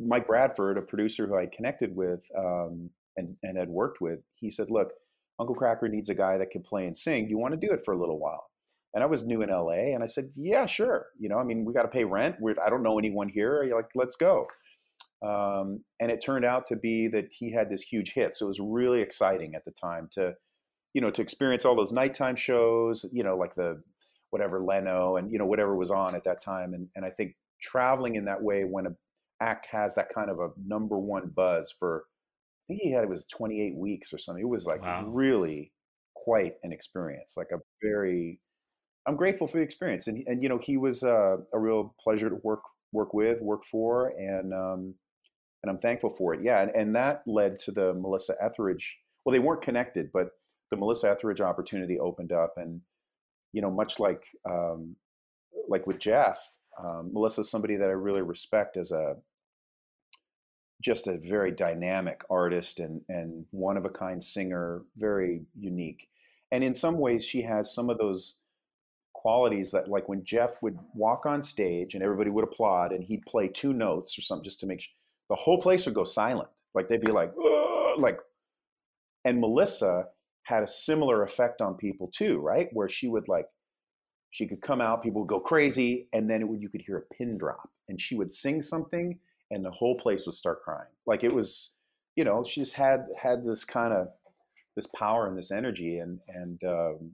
[0.00, 4.50] Mike Bradford, a producer who I connected with um, and, and had worked with, he
[4.50, 4.92] said, "Look,
[5.38, 7.24] Uncle Kracker needs a guy that can play and sing.
[7.24, 8.46] Do you want to do it for a little while?"
[8.94, 11.06] And I was new in LA, and I said, "Yeah, sure.
[11.18, 12.36] You know, I mean, we got to pay rent.
[12.40, 13.62] We're, I don't know anyone here.
[13.62, 14.46] You're like, let's go."
[15.22, 18.48] Um, and it turned out to be that he had this huge hit, so it
[18.48, 20.34] was really exciting at the time to,
[20.94, 23.06] you know, to experience all those nighttime shows.
[23.12, 23.82] You know, like the
[24.32, 26.74] whatever Leno and you know whatever was on at that time.
[26.74, 28.96] And and I think traveling in that way when an
[29.40, 32.04] act has that kind of a number one buzz for
[32.64, 34.42] I think he had it was 28 weeks or something.
[34.42, 35.04] It was like wow.
[35.06, 35.72] really
[36.14, 38.40] quite an experience, like a very
[39.06, 42.30] I'm grateful for the experience, and and you know he was uh, a real pleasure
[42.30, 44.94] to work work with, work for, and um,
[45.62, 46.40] and I'm thankful for it.
[46.42, 48.98] Yeah, and, and that led to the Melissa Etheridge.
[49.24, 50.30] Well, they weren't connected, but
[50.70, 52.82] the Melissa Etheridge opportunity opened up, and
[53.52, 54.96] you know, much like um,
[55.68, 56.38] like with Jeff,
[56.78, 59.16] um, Melissa is somebody that I really respect as a
[60.82, 66.08] just a very dynamic artist and and one of a kind singer, very unique.
[66.50, 68.38] And in some ways, she has some of those
[69.14, 73.24] qualities that, like when Jeff would walk on stage and everybody would applaud, and he'd
[73.26, 74.92] play two notes or something just to make sure
[75.28, 76.48] the whole place would go silent.
[76.74, 77.32] Like they'd be like,
[77.96, 78.20] like.
[79.24, 80.06] And Melissa
[80.42, 82.68] had a similar effect on people too, right?
[82.72, 83.46] Where she would like
[84.32, 87.14] she could come out, people would go crazy, and then would, you could hear a
[87.14, 89.18] pin drop, and she would sing something,
[89.50, 90.88] and the whole place would start crying.
[91.06, 91.76] Like it was,
[92.16, 94.08] you know, she just had had this kind of
[94.74, 97.10] this power and this energy, and and um,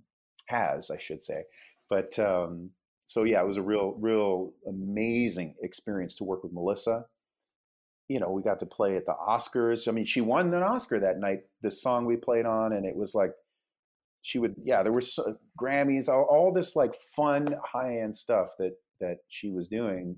[0.47, 1.43] has, I should say,
[1.91, 2.71] but um,
[3.05, 7.07] so yeah, it was a real, real amazing experience to work with Melissa.
[8.07, 9.89] You know, we got to play at the Oscars.
[9.89, 11.41] I mean, she won an Oscar that night.
[11.63, 13.33] This song we played on, and it was like
[14.29, 15.03] she would yeah there were
[15.59, 20.17] grammys all, all, this like fun high-end stuff that that she was doing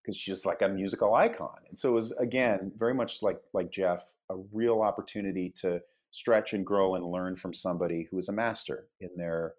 [0.00, 1.58] because she's like a musical icon.
[1.68, 6.54] And so it was again very much like like jeff a real opportunity to stretch
[6.54, 9.52] and grow and learn from somebody who is a master in their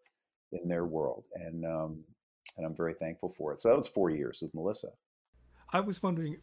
[0.51, 1.25] in their world.
[1.35, 2.03] And um
[2.57, 3.61] and i'm very thankful for it.
[3.61, 4.89] So that was four years with melissa.
[5.71, 6.37] I was wondering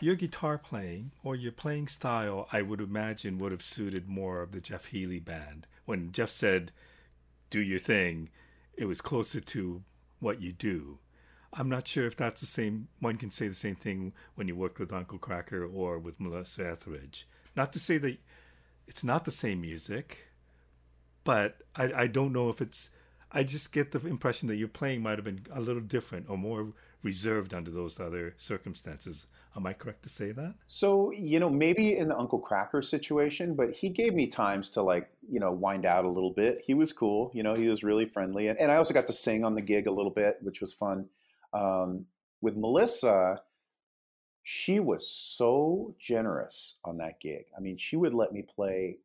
[0.00, 4.52] your guitar playing or your playing style, I would imagine, would have suited more of
[4.52, 5.66] the Jeff Healey band.
[5.84, 6.72] When Jeff said,
[7.50, 8.30] do your thing,
[8.76, 9.82] it was closer to
[10.20, 10.98] what you do.
[11.52, 12.88] I'm not sure if that's the same.
[13.00, 16.68] One can say the same thing when you worked with Uncle Kracker or with Melissa
[16.68, 17.26] Etheridge.
[17.54, 18.18] Not to say that
[18.86, 20.18] it's not the same music,
[21.24, 22.90] but I, I don't know if it's.
[23.32, 26.38] I just get the impression that your playing might have been a little different or
[26.38, 29.26] more reserved under those other circumstances.
[29.56, 30.54] Am I correct to say that?
[30.66, 34.82] So, you know, maybe in the Uncle Kracker situation, but he gave me times to
[34.82, 36.62] like, you know, wind out a little bit.
[36.64, 38.48] He was cool, you know, he was really friendly.
[38.48, 40.74] And, and I also got to sing on the gig a little bit, which was
[40.74, 41.06] fun.
[41.54, 42.04] Um,
[42.42, 43.40] with Melissa,
[44.42, 47.46] she was so generous on that gig.
[47.56, 48.98] I mean, she would let me play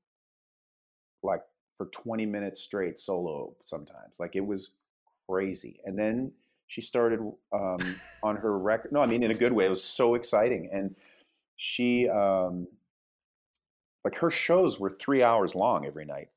[1.24, 1.44] like
[1.78, 4.20] for 20 minutes straight solo sometimes.
[4.20, 4.72] Like it was
[5.30, 5.80] crazy.
[5.86, 6.34] And then
[6.72, 7.20] she started
[7.52, 7.80] um,
[8.24, 8.94] on her record.
[8.94, 9.66] No, I mean in a good way.
[9.66, 10.96] It was so exciting, and
[11.58, 12.68] she um,
[14.06, 16.30] like her shows were three hours long every night.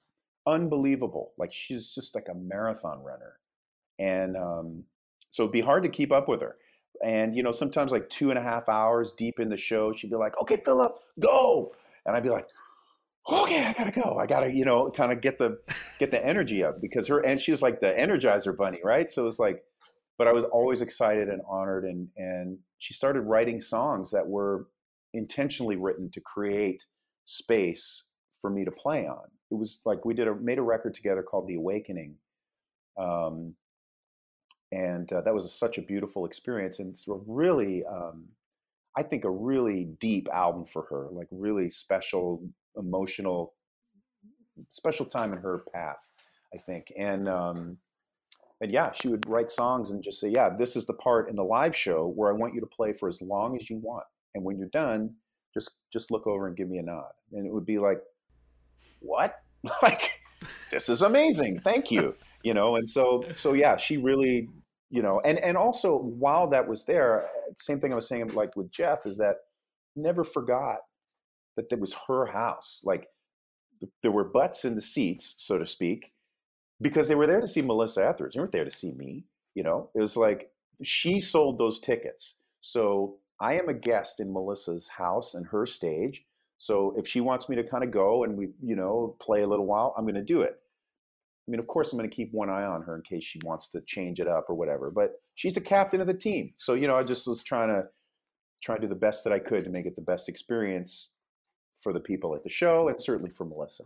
[0.47, 1.33] unbelievable.
[1.39, 3.39] Like she's just like a marathon runner,
[4.01, 4.85] and um,
[5.31, 6.57] so it'd be hard to keep up with her.
[7.05, 10.11] And you know, sometimes like two and a half hours deep in the show, she'd
[10.11, 11.71] be like, "Okay, Philip, go,"
[12.07, 12.49] and I'd be like,
[13.31, 14.19] "Okay, I gotta go.
[14.19, 15.59] I gotta, you know, kind of get the
[16.01, 19.11] get the energy up because her and she's like the Energizer Bunny, right?
[19.11, 19.63] So it was like,
[20.19, 24.67] but I was always excited and honored, and and she started writing songs that were
[25.13, 26.85] intentionally written to create
[27.25, 28.07] space
[28.41, 29.29] for me to play on.
[29.51, 32.17] It was like we did a made a record together called The Awakening.
[32.99, 33.55] Um,
[34.75, 38.27] and uh, that was such a beautiful experience and it's really um,
[38.97, 42.43] i think a really deep album for her like really special
[42.77, 43.55] emotional
[44.71, 46.11] special time in her path
[46.53, 47.79] i think and um,
[48.61, 51.37] and yeah she would write songs and just say yeah this is the part in
[51.37, 54.05] the live show where i want you to play for as long as you want.
[54.35, 55.15] And when you're done
[55.53, 57.13] just just look over and give me a nod.
[57.33, 58.01] And it would be like
[59.01, 59.41] what?
[59.83, 60.21] Like
[60.71, 61.61] this is amazing.
[61.61, 62.17] Thank you.
[62.43, 64.49] You know and so so yeah she really
[64.91, 67.27] you know and and also while that was there
[67.59, 69.37] same thing i was saying like with jeff is that
[69.97, 70.79] never forgot
[71.57, 72.83] that that was her house.
[72.85, 73.09] Like
[74.03, 76.13] there were butts in the seats so to speak
[76.81, 78.35] because they were there to see melissa etheridge.
[78.35, 79.91] They weren't there to see me you know?
[79.95, 80.51] It was like
[80.83, 82.39] she sold those tickets.
[82.61, 86.25] So i am a guest in melissa's house and her stage.
[86.59, 89.47] So if she wants me to kind of go and we you know play a
[89.47, 90.61] little while i'm going to do it.
[91.47, 93.39] I mean, of course, I'm going to keep one eye on her in case she
[93.45, 94.91] wants to change it up or whatever.
[94.91, 97.85] But she's the captain of the team, so you know, I just was trying to
[98.63, 101.13] try to do the best that I could to make it the best experience
[101.79, 103.85] for the people at the show and certainly for Melissa.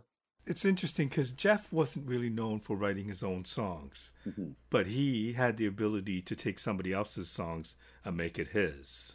[0.49, 4.53] It's interesting because Jeff wasn't really known for writing his own songs, mm-hmm.
[4.71, 9.13] but he had the ability to take somebody else's songs and make it his.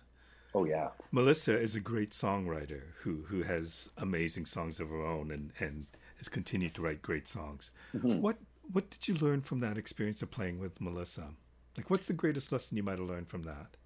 [0.55, 0.91] Oh yeah.
[1.11, 5.87] Melissa is a great songwriter who who has amazing songs of her own and and
[6.19, 7.73] has continued to write great songs.
[7.93, 8.21] Mm-hmm.
[8.21, 8.37] What
[8.71, 11.31] what did you learn from that experience of playing with Melissa?
[11.77, 13.77] Like, what's the greatest lesson you might have learned from that?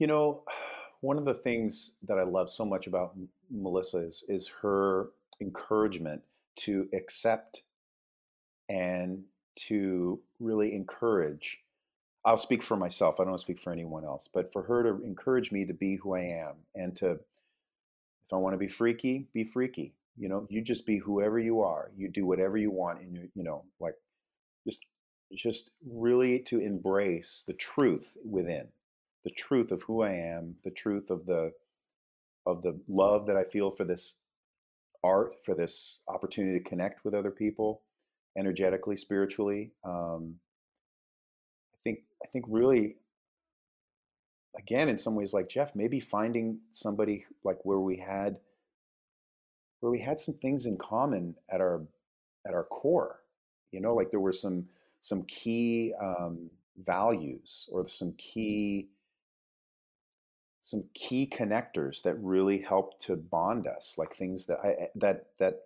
[0.00, 0.42] You know,
[1.00, 3.14] one of the things that I love so much about
[3.52, 6.22] Melissa is is her encouragement
[6.58, 7.62] to accept
[8.68, 9.24] and
[9.56, 11.62] to really encourage.
[12.24, 13.20] I'll speak for myself.
[13.20, 16.14] I don't speak for anyone else, but for her to encourage me to be who
[16.14, 19.94] I am and to, if I want to be freaky, be freaky.
[20.16, 21.90] You know, you just be whoever you are.
[21.96, 23.94] You do whatever you want, and you you know, like
[24.66, 24.84] just
[25.32, 28.68] just really to embrace the truth within,
[29.24, 31.52] the truth of who I am, the truth of the
[32.46, 34.20] of the love that I feel for this
[35.04, 37.82] art, for this opportunity to connect with other people,
[38.36, 39.72] energetically, spiritually.
[39.84, 40.36] Um,
[41.74, 42.96] I think I think really
[44.58, 48.36] again in some ways like jeff maybe finding somebody like where we had
[49.80, 51.82] where we had some things in common at our
[52.46, 53.20] at our core
[53.70, 54.66] you know like there were some
[55.00, 58.88] some key um, values or some key
[60.68, 65.60] some key connectors that really helped to bond us like things that I, that that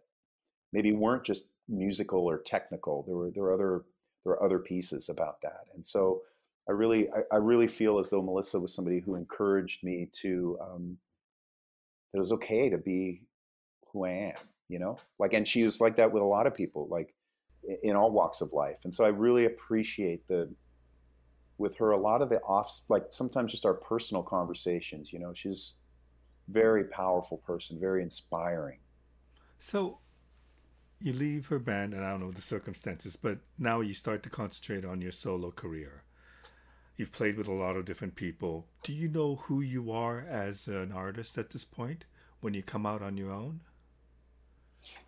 [0.73, 3.85] maybe weren't just musical or technical there were there were other
[4.25, 6.23] there were other pieces about that and so
[6.69, 10.59] i really i, I really feel as though melissa was somebody who encouraged me to
[10.61, 10.99] um,
[12.13, 13.23] that it was okay to be
[13.93, 14.37] who I am,
[14.69, 14.99] you know?
[15.19, 17.15] Like, and she was like that with a lot of people, like
[17.83, 18.85] in all walks of life.
[18.85, 20.53] And so I really appreciate the,
[21.63, 25.33] with her, a lot of the off, like sometimes just our personal conversations, you know,
[25.33, 25.79] she's
[26.49, 28.81] very powerful person, very inspiring.
[29.59, 30.01] So
[31.01, 34.31] you leave her band, and I don't know the circumstances, but now you start to
[34.31, 36.03] concentrate on your solo career.
[36.97, 38.67] You've played with a lot of different people.
[38.83, 42.05] Do you know who you are as an artist at this point
[42.41, 43.61] when you come out on your own?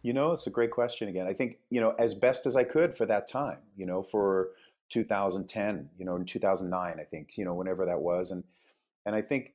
[0.03, 1.27] You know, it's a great question again.
[1.27, 4.51] I think, you know, as best as I could for that time, you know, for
[4.91, 8.31] 2010, you know, in 2009, I think, you know, whenever that was.
[8.31, 8.45] And,
[9.07, 9.55] and I think,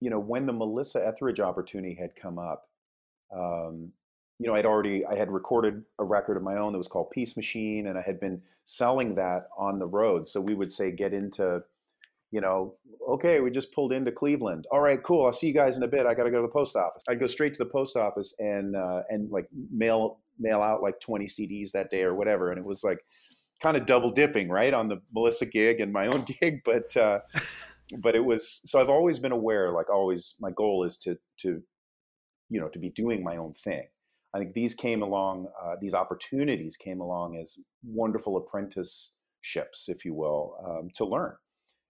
[0.00, 2.68] you know, when the Melissa Etheridge opportunity had come up,
[3.34, 3.92] um,
[4.38, 7.10] you know, I'd already, I had recorded a record of my own that was called
[7.10, 10.26] Peace Machine, and I had been selling that on the road.
[10.26, 11.62] So we would say, get into,
[12.32, 12.74] you know,
[13.08, 14.66] okay, we just pulled into Cleveland.
[14.72, 15.26] All right, cool.
[15.26, 16.06] I'll see you guys in a bit.
[16.06, 17.04] I got to go to the post office.
[17.08, 20.98] I'd go straight to the post office and uh, and like mail mail out like
[21.00, 22.50] 20 CDs that day or whatever.
[22.50, 23.04] And it was like
[23.62, 26.62] kind of double dipping, right, on the Melissa gig and my own gig.
[26.64, 27.20] But uh,
[27.98, 29.72] but it was so I've always been aware.
[29.72, 31.62] Like always, my goal is to to
[32.50, 33.86] you know to be doing my own thing.
[34.34, 40.14] I think these came along, uh, these opportunities came along as wonderful apprenticeships, if you
[40.14, 41.36] will, um, to learn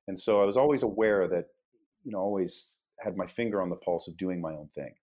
[0.09, 1.47] and so I was always aware that,
[2.05, 4.95] you know, always had my finger on the pulse of doing my own thing.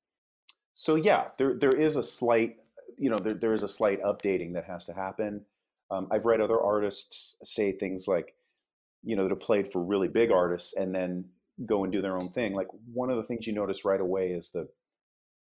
[0.74, 2.58] So yeah, there there is a slight
[2.98, 5.46] you know, there, there is a slight updating that has to happen.
[5.92, 8.36] Um, I've read other artists say things like,
[9.04, 11.26] you know, that have played for really big artists and then
[11.66, 12.54] go and do their own thing.
[12.54, 14.68] Like one of the things you notice right away is the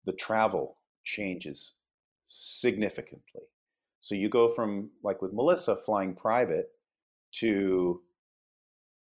[0.05, 1.77] the travel changes
[2.27, 3.43] significantly.
[4.01, 6.69] So you go from like with Melissa flying private
[7.33, 8.01] to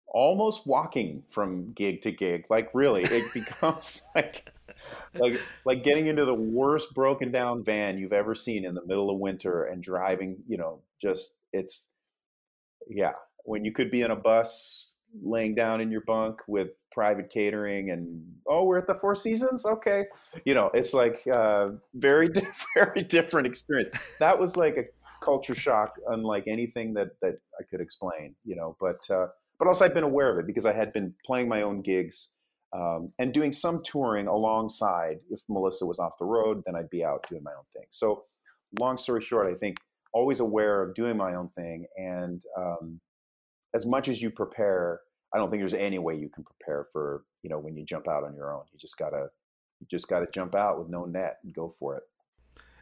[0.09, 2.47] almost walking from gig to gig.
[2.51, 4.51] Like really, it becomes like
[5.15, 9.11] like like getting into the worst broken down van you've ever seen in the middle
[9.11, 11.91] of winter and driving, you know, just it's
[12.89, 13.13] yeah,
[13.45, 17.91] when you could be in a bus laying down in your bunk with private catering
[17.91, 19.65] and oh we're at the four seasons?
[19.65, 20.05] Okay.
[20.45, 22.31] You know it's like uh, very
[22.75, 23.91] very different experience.
[24.19, 24.85] That was like a
[25.21, 29.27] culture shock unlike anything that that i could explain you know but uh,
[29.59, 32.35] but also i've been aware of it because i had been playing my own gigs
[32.75, 37.05] um, and doing some touring alongside if melissa was off the road then i'd be
[37.05, 37.87] out doing my own thing.
[37.91, 38.25] So
[38.79, 39.79] long story short i think
[40.13, 43.01] always aware of doing my own thing and um,
[43.75, 45.01] as much as you prepare,
[45.35, 48.09] I don't think there's any way you can prepare for you know when you jump
[48.09, 48.65] out on your own.
[48.73, 49.29] You just gotta
[49.81, 52.03] you just gotta jump out with no net and go for it.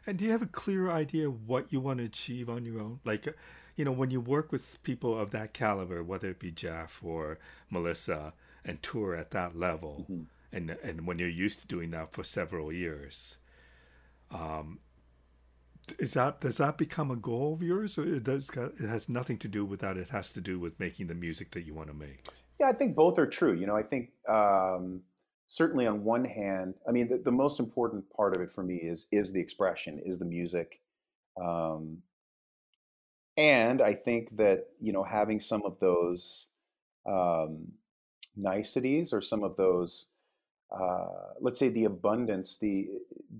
[0.05, 3.01] And do you have a clear idea what you want to achieve on your own?
[3.03, 3.31] Like, uh,
[3.75, 7.39] you know, when you work with people of that caliber, whether it be Jeff or
[7.69, 10.23] Melissa, and tour at that level, mm-hmm.
[10.51, 13.37] and and when you're used to doing that for several years,
[14.31, 14.79] um,
[15.99, 19.37] is that does that become a goal of yours, or it does it has nothing
[19.39, 19.97] to do with that?
[19.97, 22.27] It has to do with making the music that you want to make.
[22.59, 23.53] Yeah, I think both are true.
[23.53, 25.01] You know, I think um,
[25.45, 28.75] certainly on one hand, I mean, the, the, most important part of it for me
[28.75, 30.81] is is the expression, is the music,
[31.41, 31.99] um,
[33.35, 36.49] and I think that you know having some of those
[37.05, 37.71] um,
[38.35, 40.11] niceties or some of those
[40.71, 42.89] uh, let's say the abundance, the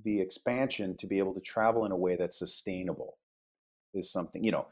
[0.04, 3.18] the expansion to be able to travel in a way that's sustainable
[3.94, 4.68] is something you know.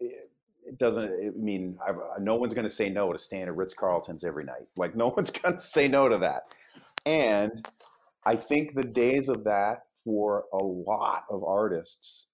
[0.00, 0.30] It,
[0.66, 4.24] it doesn't mean I've, no one's going to say no to staying at Ritz Carlton's
[4.24, 4.66] every night.
[4.76, 6.44] Like no one's going to say no to that.
[7.04, 7.66] And
[8.24, 12.28] I think the days of that for a lot of artists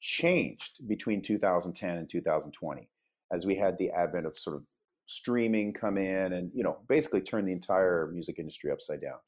[0.00, 2.88] changed between 2010 and 2020
[3.32, 4.64] as we had the advent of sort of
[5.12, 9.18] streaming come in and you know basically turn the entire music industry upside down.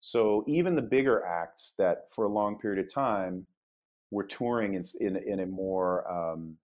[0.00, 3.46] So even the bigger acts that for a long period of time
[4.10, 6.56] were touring in in, in a more um,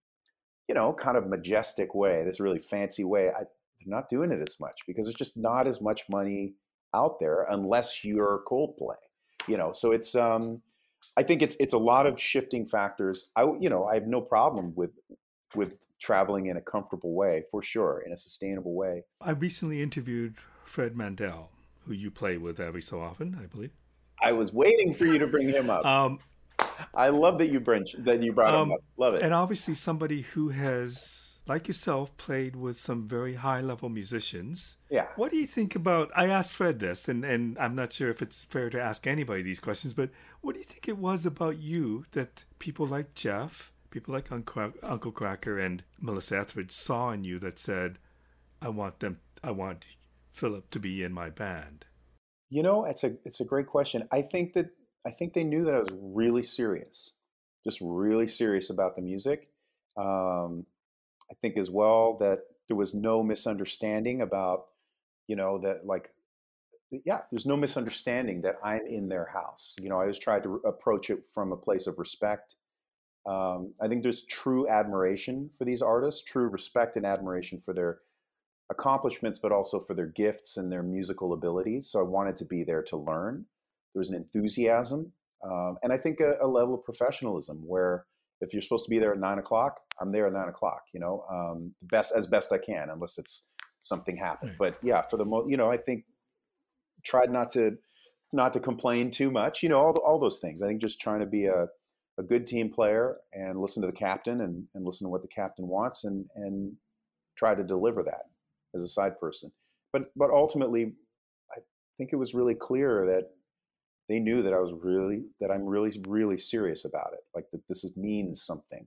[0.68, 4.40] you know kind of majestic way this really fancy way I, they're not doing it
[4.40, 6.54] as much because there's just not as much money
[6.94, 8.96] out there unless you're Coldplay
[9.46, 9.72] you know?
[9.72, 10.62] So it's um
[11.16, 13.30] I think it's it's a lot of shifting factors.
[13.36, 14.90] I you know I have no problem with
[15.54, 19.04] with traveling in a comfortable way for sure in a sustainable way.
[19.20, 21.50] I recently interviewed fred mandel
[21.86, 23.72] who you play with every so often i believe.
[24.22, 25.84] I was waiting for you to bring him up.
[25.84, 26.18] Um,
[26.94, 28.80] i love that you bring that you brought um, him up.
[28.96, 29.22] Love it.
[29.22, 34.76] and obviously somebody who has like yourself played with some very high level musicians.
[34.88, 35.08] Yeah.
[35.16, 38.22] What do you think about i asked fred this and, and i'm not sure if
[38.22, 41.58] it's fair to ask anybody these questions but what do you think it was about
[41.58, 47.38] you that people like jeff people like Uncle Kracker and Melissa Etheridge saw in you
[47.38, 48.00] that said,
[48.60, 49.20] "I want them.
[49.40, 49.86] I want
[50.32, 51.84] Philip to be in my band."
[52.50, 54.08] You know, it's a it's a great question.
[54.10, 54.70] I think that
[55.06, 57.14] I think they knew that I was really serious,
[57.62, 59.48] just really serious about the music.
[59.96, 60.66] Um,
[61.30, 64.64] I think as well that there was no misunderstanding about,
[65.28, 66.10] you know, that like,
[66.90, 69.76] yeah, there's no misunderstanding that I'm in their house.
[69.80, 72.56] You know, I always tried to approach it from a place of respect
[73.26, 77.98] um, I think there's true admiration for these artists, true respect and admiration for their
[78.70, 81.88] accomplishments, but also for their gifts and their musical abilities.
[81.88, 83.46] So I wanted to be there to learn.
[83.94, 85.12] There was an enthusiasm,
[85.42, 88.06] um, and I think a, a, level of professionalism where
[88.40, 90.82] if you're supposed to be there at nine o'clock, I'm there at nine o'clock.
[90.92, 93.48] You know, um, best as best I can, unless it's
[93.78, 94.56] something happened.
[94.58, 94.72] Right.
[94.72, 96.04] But yeah, for the most, you know, I think
[97.04, 97.76] tried not to
[98.32, 99.62] not to complain too much.
[99.62, 100.62] You know, all all those things.
[100.62, 101.68] I think just trying to be a
[102.18, 105.28] a good team player and listen to the captain and, and listen to what the
[105.28, 106.72] captain wants and, and
[107.36, 108.24] try to deliver that
[108.74, 109.50] as a side person.
[109.92, 110.94] But but ultimately,
[111.52, 111.60] I
[111.98, 113.30] think it was really clear that
[114.08, 117.24] they knew that I was really that I'm really really serious about it.
[117.34, 118.86] Like that this is, means something.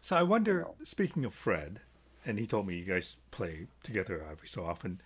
[0.00, 0.52] So I wonder.
[0.52, 0.74] You know?
[0.84, 1.80] Speaking of Fred,
[2.24, 5.00] and he told me you guys play together every so often.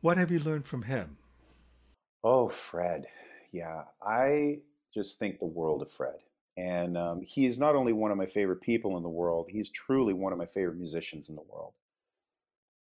[0.00, 1.18] What have you learned from him?
[2.24, 3.06] Oh, Fred.
[3.52, 4.60] Yeah, I
[4.94, 6.16] just think the world of Fred.
[6.60, 9.70] And um, he is not only one of my favorite people in the world, he's
[9.70, 11.72] truly one of my favorite musicians in the world.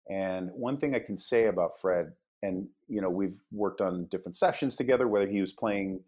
[0.10, 4.38] And one thing I can say about Fred, and you know, we've worked on different
[4.38, 6.00] sessions together, whether he was playing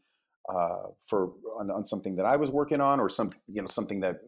[0.47, 3.99] uh, for on, on, something that I was working on, or some you know something
[3.99, 4.22] that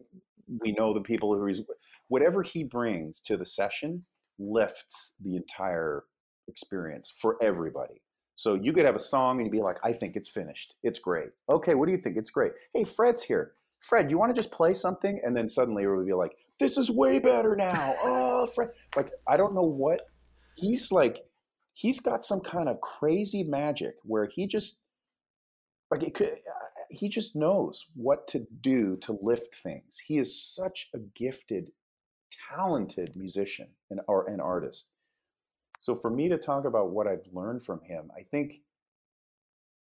[0.60, 1.62] we know the people who he's
[2.08, 4.04] whatever he brings to the session
[4.38, 6.04] lifts the entire
[6.46, 8.02] experience for everybody.
[8.40, 10.74] So you could have a song and you'd be like, I think it's finished.
[10.82, 11.28] It's great.
[11.52, 12.16] Okay, what do you think?
[12.16, 12.52] It's great.
[12.72, 13.52] Hey, Fred's here.
[13.80, 15.20] Fred, you want to just play something?
[15.22, 17.94] And then suddenly it would be like, this is way better now.
[18.02, 18.70] Oh, Fred.
[18.96, 20.06] Like, I don't know what.
[20.56, 21.26] He's like,
[21.74, 24.84] he's got some kind of crazy magic where he just,
[25.90, 29.98] like, it could, uh, he just knows what to do to lift things.
[29.98, 31.72] He is such a gifted,
[32.48, 34.88] talented musician and, or an artist.
[35.80, 38.60] So for me to talk about what I've learned from him, I think,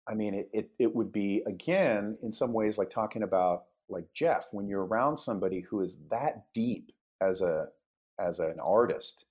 [0.08, 4.06] I mean, it, it, it would be, again, in some ways, like talking about like
[4.14, 7.66] Jeff, when you're around somebody who is that deep as a
[8.18, 9.26] as an artist,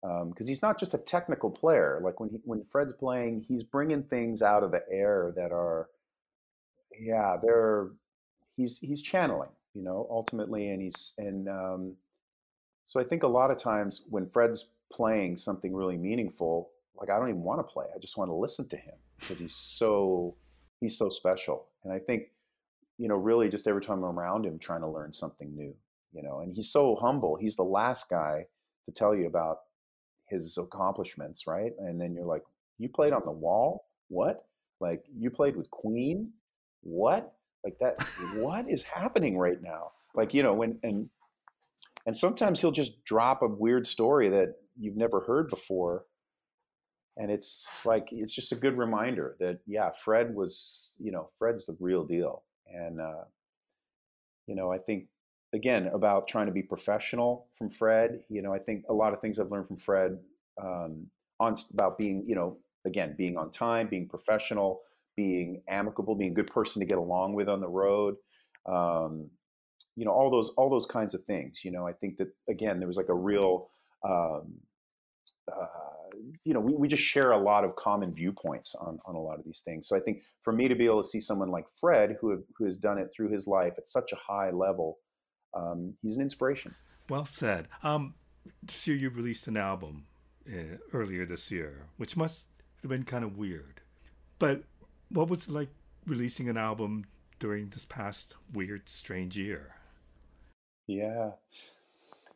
[0.00, 2.00] because um, he's not just a technical player.
[2.02, 5.90] Like when he, when Fred's playing, he's bringing things out of the air that are,
[6.98, 7.90] yeah, they're
[8.56, 11.96] he's he's channeling, you know, ultimately, and he's and um,
[12.86, 17.18] so I think a lot of times when Fred's playing something really meaningful, like I
[17.18, 17.86] don't even want to play.
[17.94, 20.36] I just want to listen to him because he's so
[20.80, 21.66] he's so special.
[21.84, 22.28] And I think
[22.98, 25.74] you know, really just every time I'm around him, trying to learn something new,
[26.12, 27.36] you know, and he's so humble.
[27.36, 28.46] He's the last guy
[28.84, 29.60] to tell you about
[30.26, 31.72] his accomplishments, right?
[31.78, 32.42] And then you're like,
[32.78, 33.86] you played on the wall?
[34.08, 34.46] What?
[34.80, 36.32] Like you played with Queen?
[36.82, 37.34] What?
[37.64, 38.02] Like that?
[38.36, 39.92] what is happening right now?
[40.14, 41.08] Like, you know, when, and,
[42.06, 46.04] and sometimes he'll just drop a weird story that you've never heard before.
[47.16, 51.66] And it's like, it's just a good reminder that, yeah, Fred was, you know, Fred's
[51.66, 53.24] the real deal and, uh,
[54.46, 55.08] you know, I think,
[55.52, 59.20] again, about trying to be professional from Fred, you know, I think a lot of
[59.20, 60.18] things I've learned from Fred
[60.62, 61.06] um,
[61.40, 64.82] on about being, you know, again, being on time, being professional,
[65.16, 68.16] being amicable, being a good person to get along with on the road.
[68.66, 69.30] Um,
[69.96, 72.78] you know, all those, all those kinds of things, you know, I think that again,
[72.78, 73.70] there was like a real,
[74.08, 74.54] um,
[75.48, 75.66] uh,
[76.44, 79.38] you know, we, we just share a lot of common viewpoints on, on a lot
[79.38, 79.88] of these things.
[79.88, 82.42] So I think for me to be able to see someone like Fred, who, have,
[82.56, 84.98] who has done it through his life at such a high level,
[85.54, 86.74] um, he's an inspiration.
[87.08, 87.68] Well said.
[87.82, 88.14] Um,
[88.62, 90.06] this year you released an album
[90.48, 92.48] uh, earlier this year, which must
[92.82, 93.80] have been kind of weird.
[94.38, 94.62] But
[95.08, 95.70] what was it like
[96.06, 97.06] releasing an album
[97.38, 99.74] during this past weird, strange year?
[100.86, 101.32] Yeah.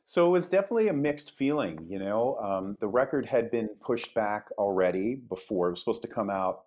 [0.05, 1.87] So it was definitely a mixed feeling.
[1.89, 5.69] You know, um, the record had been pushed back already before.
[5.69, 6.63] It was supposed to come out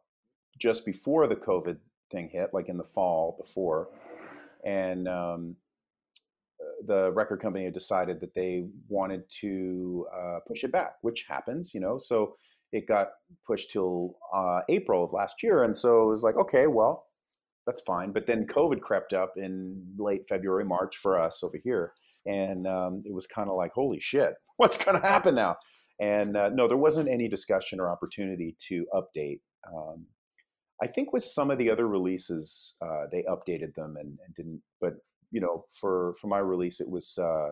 [0.58, 1.78] just before the COVID
[2.10, 3.90] thing hit, like in the fall before,
[4.64, 5.56] and um,
[6.86, 11.74] the record company had decided that they wanted to uh, push it back, which happens.
[11.74, 12.38] You know, so
[12.72, 13.10] it got
[13.46, 17.08] pushed till uh, April of last year, and so it was like, okay, well,
[17.68, 18.14] that's fine.
[18.14, 21.92] But then COVID crept up in late February, March for us over here
[22.26, 25.58] and um, it was kind of like, holy shit, what's going to happen now?
[26.00, 29.40] And uh, no, there wasn't any discussion or opportunity to update.
[29.74, 30.08] Um,
[30.84, 34.62] I think with some of the other releases, uh, they updated them and, and, didn't.
[34.82, 34.96] But
[35.32, 37.52] you know, for for my release, it was uh,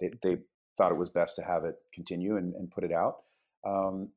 [0.00, 0.38] they, they
[0.76, 3.16] thought it was best to have it continue and, and put it out.
[3.66, 4.10] Um,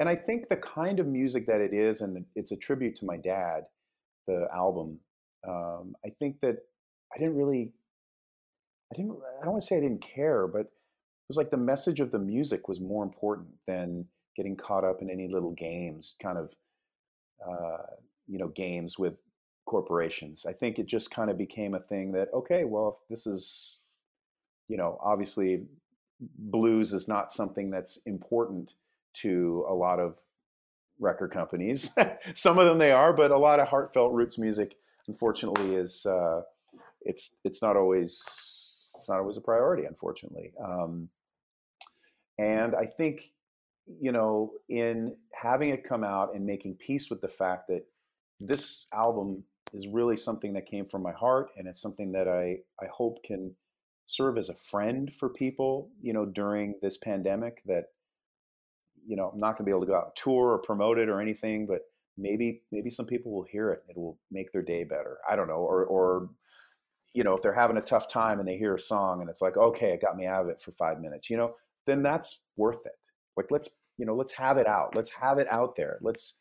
[0.00, 3.06] and I think the kind of music that it is, and it's a tribute to
[3.06, 3.62] my dad,
[4.26, 4.98] the album.
[5.46, 6.56] Um, I think that
[7.14, 7.72] I didn't really
[8.94, 11.56] I didn't I don't want to say I didn't care, but it was like the
[11.56, 16.14] message of the music was more important than getting caught up in any little games,
[16.22, 16.54] kind of
[17.46, 17.82] uh,
[18.28, 19.14] you know games with
[19.66, 20.46] corporations.
[20.46, 23.82] I think it just kind of became a thing that okay, well, if this is
[24.68, 25.66] you know obviously
[26.20, 28.74] blues is not something that's important
[29.14, 30.20] to a lot of
[31.00, 31.96] record companies.
[32.34, 34.76] Some of them they are, but a lot of heartfelt roots music,
[35.08, 36.42] unfortunately, is uh,
[37.02, 38.53] it's it's not always
[38.94, 40.52] it's not always a priority, unfortunately.
[40.62, 41.08] Um,
[42.38, 43.32] and I think,
[44.00, 47.84] you know, in having it come out and making peace with the fact that
[48.40, 52.58] this album is really something that came from my heart, and it's something that I
[52.82, 53.54] I hope can
[54.06, 57.62] serve as a friend for people, you know, during this pandemic.
[57.66, 57.86] That
[59.06, 61.08] you know, I'm not going to be able to go out tour or promote it
[61.08, 61.82] or anything, but
[62.16, 63.82] maybe maybe some people will hear it.
[63.88, 65.18] It will make their day better.
[65.28, 66.30] I don't know, or or
[67.14, 69.40] you know, if they're having a tough time and they hear a song and it's
[69.40, 71.48] like, okay, it got me out of it for five minutes, you know,
[71.86, 72.98] then that's worth it.
[73.36, 74.94] Like let's, you know, let's have it out.
[74.94, 75.98] Let's have it out there.
[76.02, 76.40] Let's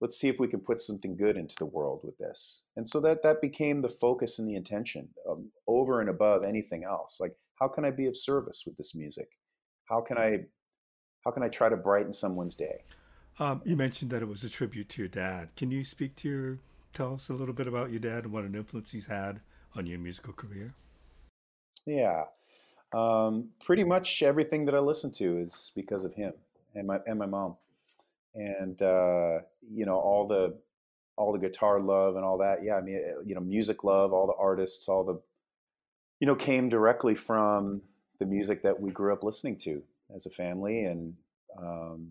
[0.00, 2.64] let's see if we can put something good into the world with this.
[2.76, 6.84] And so that that became the focus and the intention um, over and above anything
[6.84, 7.18] else.
[7.20, 9.28] Like, how can I be of service with this music?
[9.88, 10.44] How can I
[11.24, 12.84] how can I try to brighten someone's day?
[13.38, 15.50] Um, you mentioned that it was a tribute to your dad.
[15.56, 16.58] Can you speak to your
[16.92, 19.40] tell us a little bit about your dad and what an influence he's had
[19.76, 20.74] on your musical career?
[21.86, 22.24] Yeah.
[22.92, 26.32] Um, pretty much everything that I listen to is because of him
[26.74, 27.56] and my and my mom,
[28.34, 30.56] and uh, you know all the
[31.16, 32.62] all the guitar love and all that.
[32.62, 35.20] Yeah, I mean, you know, music love, all the artists, all the
[36.20, 37.82] you know came directly from
[38.18, 39.82] the music that we grew up listening to
[40.14, 41.14] as a family, and
[41.58, 42.10] um,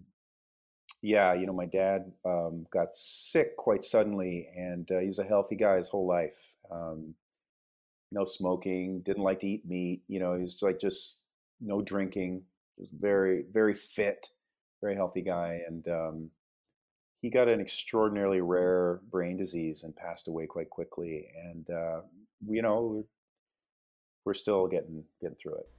[1.02, 5.56] yeah, you know, my dad um, got sick quite suddenly, and uh, he's a healthy
[5.56, 6.54] guy his whole life.
[6.72, 7.16] Um,
[8.16, 10.02] no smoking, didn't like to eat meat.
[10.08, 11.22] You know, he's like just
[11.62, 12.44] no drinking.
[12.80, 14.30] Just very, very fit,
[14.82, 16.30] very healthy guy, and um,
[17.22, 21.28] he got an extraordinarily rare brain disease and passed away quite quickly.
[21.46, 22.02] And uh,
[22.48, 23.06] you know,
[24.26, 25.70] we're still getting getting through it.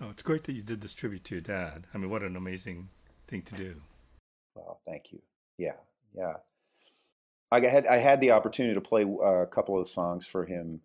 [0.00, 1.86] Oh, it's great that you did this tribute to your dad.
[1.92, 2.88] I mean, what an amazing
[3.26, 3.82] thing to do.
[4.54, 5.20] Well, thank you.
[5.58, 5.76] Yeah,
[6.16, 6.34] yeah.
[7.52, 10.80] I had I had the opportunity to play uh, a couple of songs for him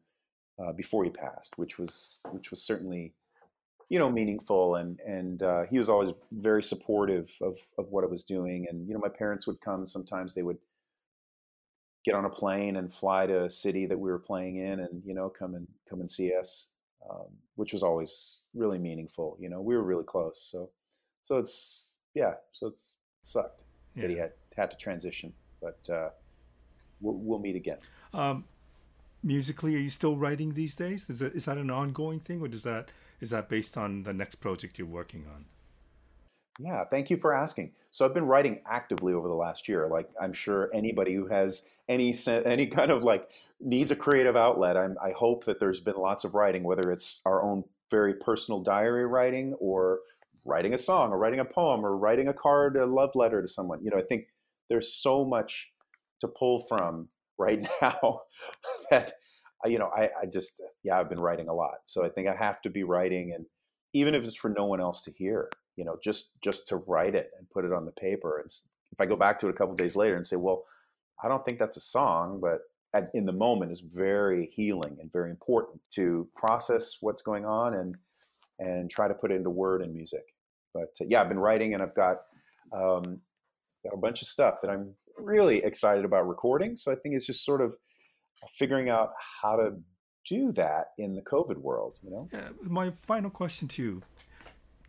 [0.62, 3.14] uh, before he passed, which was which was certainly
[3.90, 8.08] you know meaningful and and uh, he was always very supportive of of what I
[8.08, 8.68] was doing.
[8.70, 10.58] And you know my parents would come sometimes they would
[12.06, 15.04] get on a plane and fly to a city that we were playing in and
[15.06, 16.72] you know come and come and see us
[17.10, 20.42] um, which was always really meaningful you know we were really close.
[20.42, 20.70] So
[21.22, 23.64] so it's yeah so it's sucked
[23.96, 24.02] yeah.
[24.02, 26.10] that he had had to transition but uh,
[27.02, 27.80] we'll, we'll meet again.
[28.14, 28.46] Um,
[29.24, 31.10] musically are you still writing these days?
[31.10, 32.90] Is that is that an ongoing thing or does that
[33.20, 35.46] is that based on the next project you're working on?
[36.60, 37.72] Yeah thank you for asking.
[37.92, 39.88] So i've been writing actively over the last year.
[39.88, 44.78] Like i'm sure anybody who has any any kind of like needs a creative outlet
[44.78, 48.62] I'm, i hope that there's been lots of writing whether it's our own very personal
[48.62, 50.00] diary writing or
[50.46, 53.48] writing a song or writing a poem or writing a card a love letter to
[53.48, 53.84] someone.
[53.84, 54.28] You know i think
[54.70, 55.74] there's so much
[56.22, 57.10] to pull from
[57.40, 58.22] right now
[58.92, 59.14] that
[59.66, 62.36] you know I, I just yeah i've been writing a lot so i think i
[62.36, 63.46] have to be writing and
[63.94, 67.16] even if it's for no one else to hear you know just just to write
[67.16, 68.52] it and put it on the paper and
[68.92, 70.64] if i go back to it a couple days later and say well
[71.24, 72.62] i don't think that's a song but
[72.94, 77.74] at, in the moment is very healing and very important to process what's going on
[77.74, 77.96] and
[78.60, 80.34] and try to put it into word and music.
[80.74, 82.18] But uh, yeah i've been writing and i've got
[82.74, 83.22] um,
[83.84, 86.76] got a bunch of stuff that i'm really excited about recording.
[86.76, 87.76] So I think it's just sort of
[88.50, 89.12] figuring out
[89.42, 89.76] how to
[90.26, 91.98] do that in the COVID world.
[92.04, 92.30] You know.
[92.32, 94.02] Yeah, my final question to you,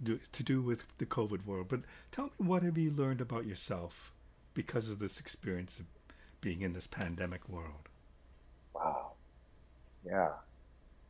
[0.03, 1.81] do, to do with the COVID world, but
[2.13, 4.13] tell me what have you learned about yourself
[4.55, 5.87] because of this experience of
[6.41, 7.89] being in this pandemic world?
[8.75, 9.13] Wow.
[10.05, 10.31] Yeah.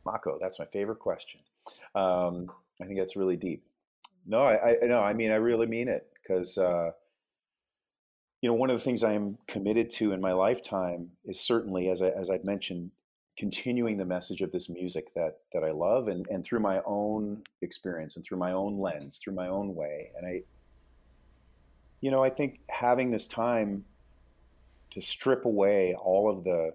[0.05, 1.41] Mako, that's my favorite question.
[1.95, 2.51] Um,
[2.81, 3.63] I think that's really deep.
[4.25, 6.91] No, I, I no, I mean I really mean it because uh,
[8.41, 11.89] you know, one of the things I am committed to in my lifetime is certainly,
[11.89, 12.91] as I, as I've mentioned,
[13.37, 17.43] continuing the message of this music that that I love, and and through my own
[17.61, 20.11] experience and through my own lens, through my own way.
[20.17, 20.41] And I,
[22.01, 23.85] you know, I think having this time
[24.89, 26.73] to strip away all of the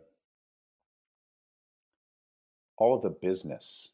[2.79, 3.91] all of the business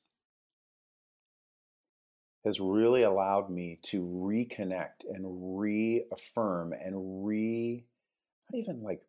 [2.44, 7.84] has really allowed me to reconnect and reaffirm and re
[8.50, 9.02] not even like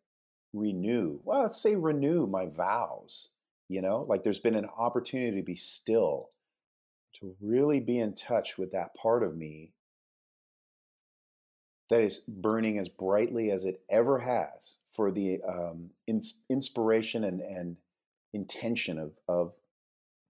[0.52, 1.20] renew.
[1.24, 3.30] Well let's say renew my vows
[3.68, 4.04] you know?
[4.08, 6.30] Like there's been an opportunity to be still
[7.14, 9.72] to really be in touch with that part of me
[11.88, 17.40] that is burning as brightly as it ever has for the um, ins- inspiration and,
[17.40, 17.76] and
[18.32, 19.52] intention of, of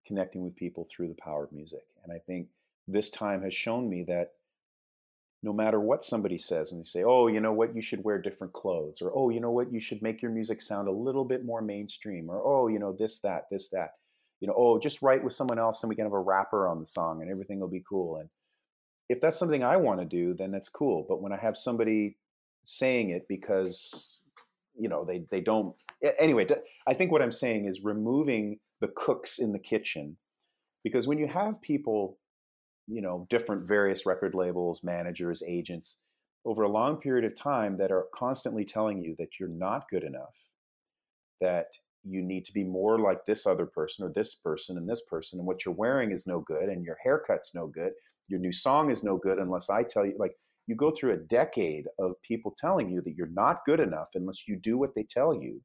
[0.06, 1.84] connecting with people through the power of music.
[2.02, 2.48] And i think
[2.86, 4.32] this time has shown me that
[5.42, 7.74] no matter what somebody says and they say oh you know what?
[7.74, 9.72] You should wear different clothes or oh you know what?
[9.72, 12.92] You should make your music sound a little bit more mainstream or oh you know
[12.92, 13.90] this that this that.
[14.40, 16.80] You know oh just write with someone else and we can have a rapper on
[16.80, 18.16] the song and everything will be cool.
[18.16, 18.28] And
[19.08, 21.04] if that's something i want to do then that's cool.
[21.08, 22.16] But when i have somebody
[22.64, 24.20] saying it because
[24.78, 25.76] you know they they don't
[26.18, 26.46] anyway
[26.86, 30.16] i think what i'm saying is removing the cooks in the kitchen.
[30.82, 32.18] Because when you have people
[32.86, 36.00] you know different various record labels managers agents
[36.44, 40.04] over a long period of time that are constantly telling you that you're not good
[40.04, 40.48] enough
[41.40, 41.66] that
[42.06, 45.38] you need to be more like this other person or this person and this person
[45.38, 47.92] and what you're wearing is no good and your haircut's no good
[48.28, 51.18] your new song is no good unless i tell you like you go through a
[51.18, 55.02] decade of people telling you that you're not good enough unless you do what they
[55.02, 55.60] tell you.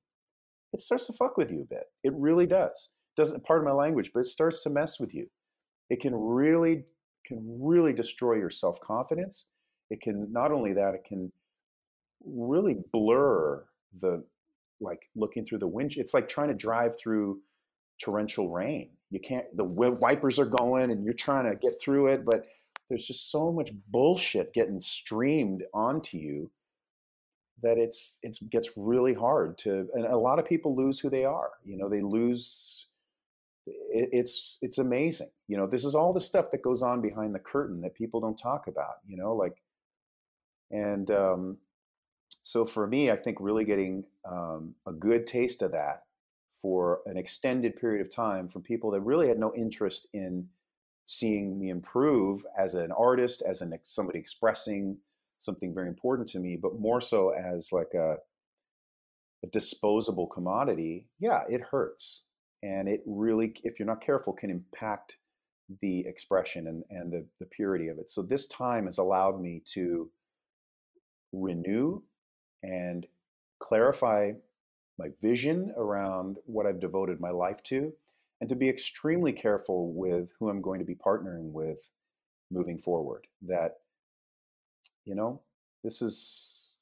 [0.74, 1.86] It starts to fuck with you a bit.
[2.04, 2.92] It really does.
[3.16, 5.28] Doesn't part of my language but it starts to mess with you.
[5.90, 6.86] It can really
[7.26, 9.48] can really destroy your self confidence.
[9.90, 11.32] It can not only that, it can
[12.26, 13.64] really blur
[14.00, 14.24] the
[14.82, 15.98] like looking through the winch.
[15.98, 17.40] It's like trying to drive through
[18.02, 18.90] torrential rain.
[19.12, 19.46] You can't.
[19.56, 22.46] The wipers are going, and you're trying to get through it, but
[22.88, 26.52] there's just so much bullshit getting streamed onto you
[27.62, 29.88] that it's it gets really hard to.
[29.94, 31.52] And a lot of people lose who they are.
[31.64, 32.88] You know, they lose.
[33.92, 35.30] It, it's it's amazing.
[35.48, 38.20] You know, this is all the stuff that goes on behind the curtain that people
[38.20, 38.96] don't talk about.
[39.08, 39.62] You know, like,
[40.72, 41.58] and um,
[42.42, 46.04] so for me, I think really getting um, a good taste of that
[46.62, 50.50] for an extended period of time from people that really had no interest in
[51.06, 54.98] seeing me improve as an artist, as an somebody expressing
[55.40, 58.18] something very important to me, but more so as like a,
[59.44, 61.08] a disposable commodity.
[61.18, 62.26] Yeah, it hurts,
[62.62, 65.18] and it really, if you're not careful, can impact
[65.82, 68.10] the expression and, and the, the purity of it.
[68.10, 70.10] So this time has allowed me to
[71.32, 72.02] renew
[72.64, 73.08] and
[73.60, 74.32] clarify
[74.98, 77.94] my vision around what I've devoted my life to,
[78.42, 81.90] and to be extremely careful with who I'm going to be partnering with
[82.52, 83.28] moving forward.
[83.42, 83.76] That,
[85.06, 85.42] you know,
[85.84, 86.74] this is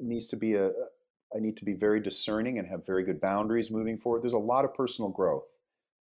[0.00, 0.70] needs to be a
[1.34, 4.22] I need to be very discerning and have very good boundaries moving forward.
[4.22, 5.46] There's a lot of personal growth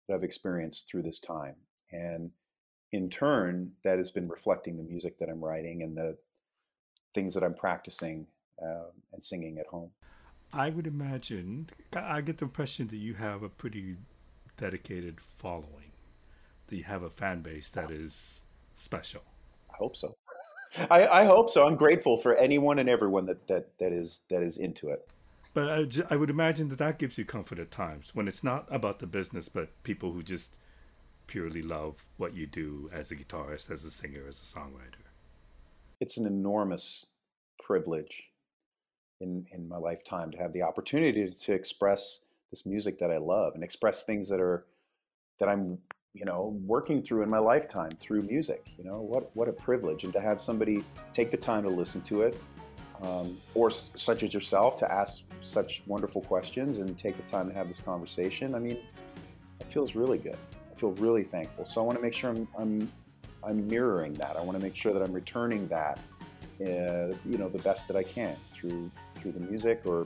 [0.08, 1.56] that I've experienced through this time.
[1.92, 2.32] And
[2.92, 6.18] in turn, that has been reflecting the music that I'm writing and the
[7.14, 8.28] things that I'm practicing
[8.62, 9.92] uh, and singing at home.
[10.54, 13.96] I would imagine, I get the impression that you have a pretty
[14.58, 15.94] dedicated following,
[16.68, 18.44] that you have a fan base that is
[18.76, 19.24] special.
[19.70, 20.18] I hope so.
[20.90, 21.66] I, I hope so.
[21.68, 25.10] I'm grateful for anyone and everyone that, that, that is that is into it.
[25.54, 28.66] But I, I would imagine that that gives you comfort at times when it's not
[28.70, 30.56] about the business, but people who just
[31.28, 35.04] purely love what you do as a guitarist, as a singer, as a songwriter.
[36.00, 37.06] It's an enormous
[37.60, 38.32] privilege
[39.20, 43.54] in in my lifetime to have the opportunity to express this music that I love
[43.56, 44.66] and express things that are
[45.40, 45.78] that I'm
[46.14, 50.04] you know working through in my lifetime through music you know what what a privilege
[50.04, 50.84] and to have somebody
[51.14, 52.38] take the time to listen to it
[53.02, 57.54] um, or such as yourself to ask such wonderful questions and take the time to
[57.54, 58.78] have this conversation i mean
[59.60, 60.38] it feels really good
[60.72, 62.92] i feel really thankful so i want to make sure i'm i'm,
[63.44, 66.00] I'm mirroring that i want to make sure that i'm returning that
[66.62, 70.06] uh, you know the best that i can through through the music or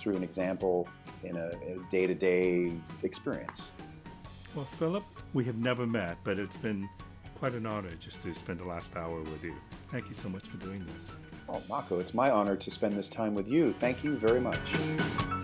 [0.00, 0.88] through an example
[1.22, 3.70] in a, a day-to-day experience.
[4.54, 5.04] Well, Philip,
[5.34, 6.88] we have never met, but it's been
[7.38, 9.54] quite an honor just to spend the last hour with you.
[9.90, 11.16] Thank you so much for doing this.
[11.52, 13.72] Oh, Mako, it's my honor to spend this time with you.
[13.80, 15.39] Thank you very much.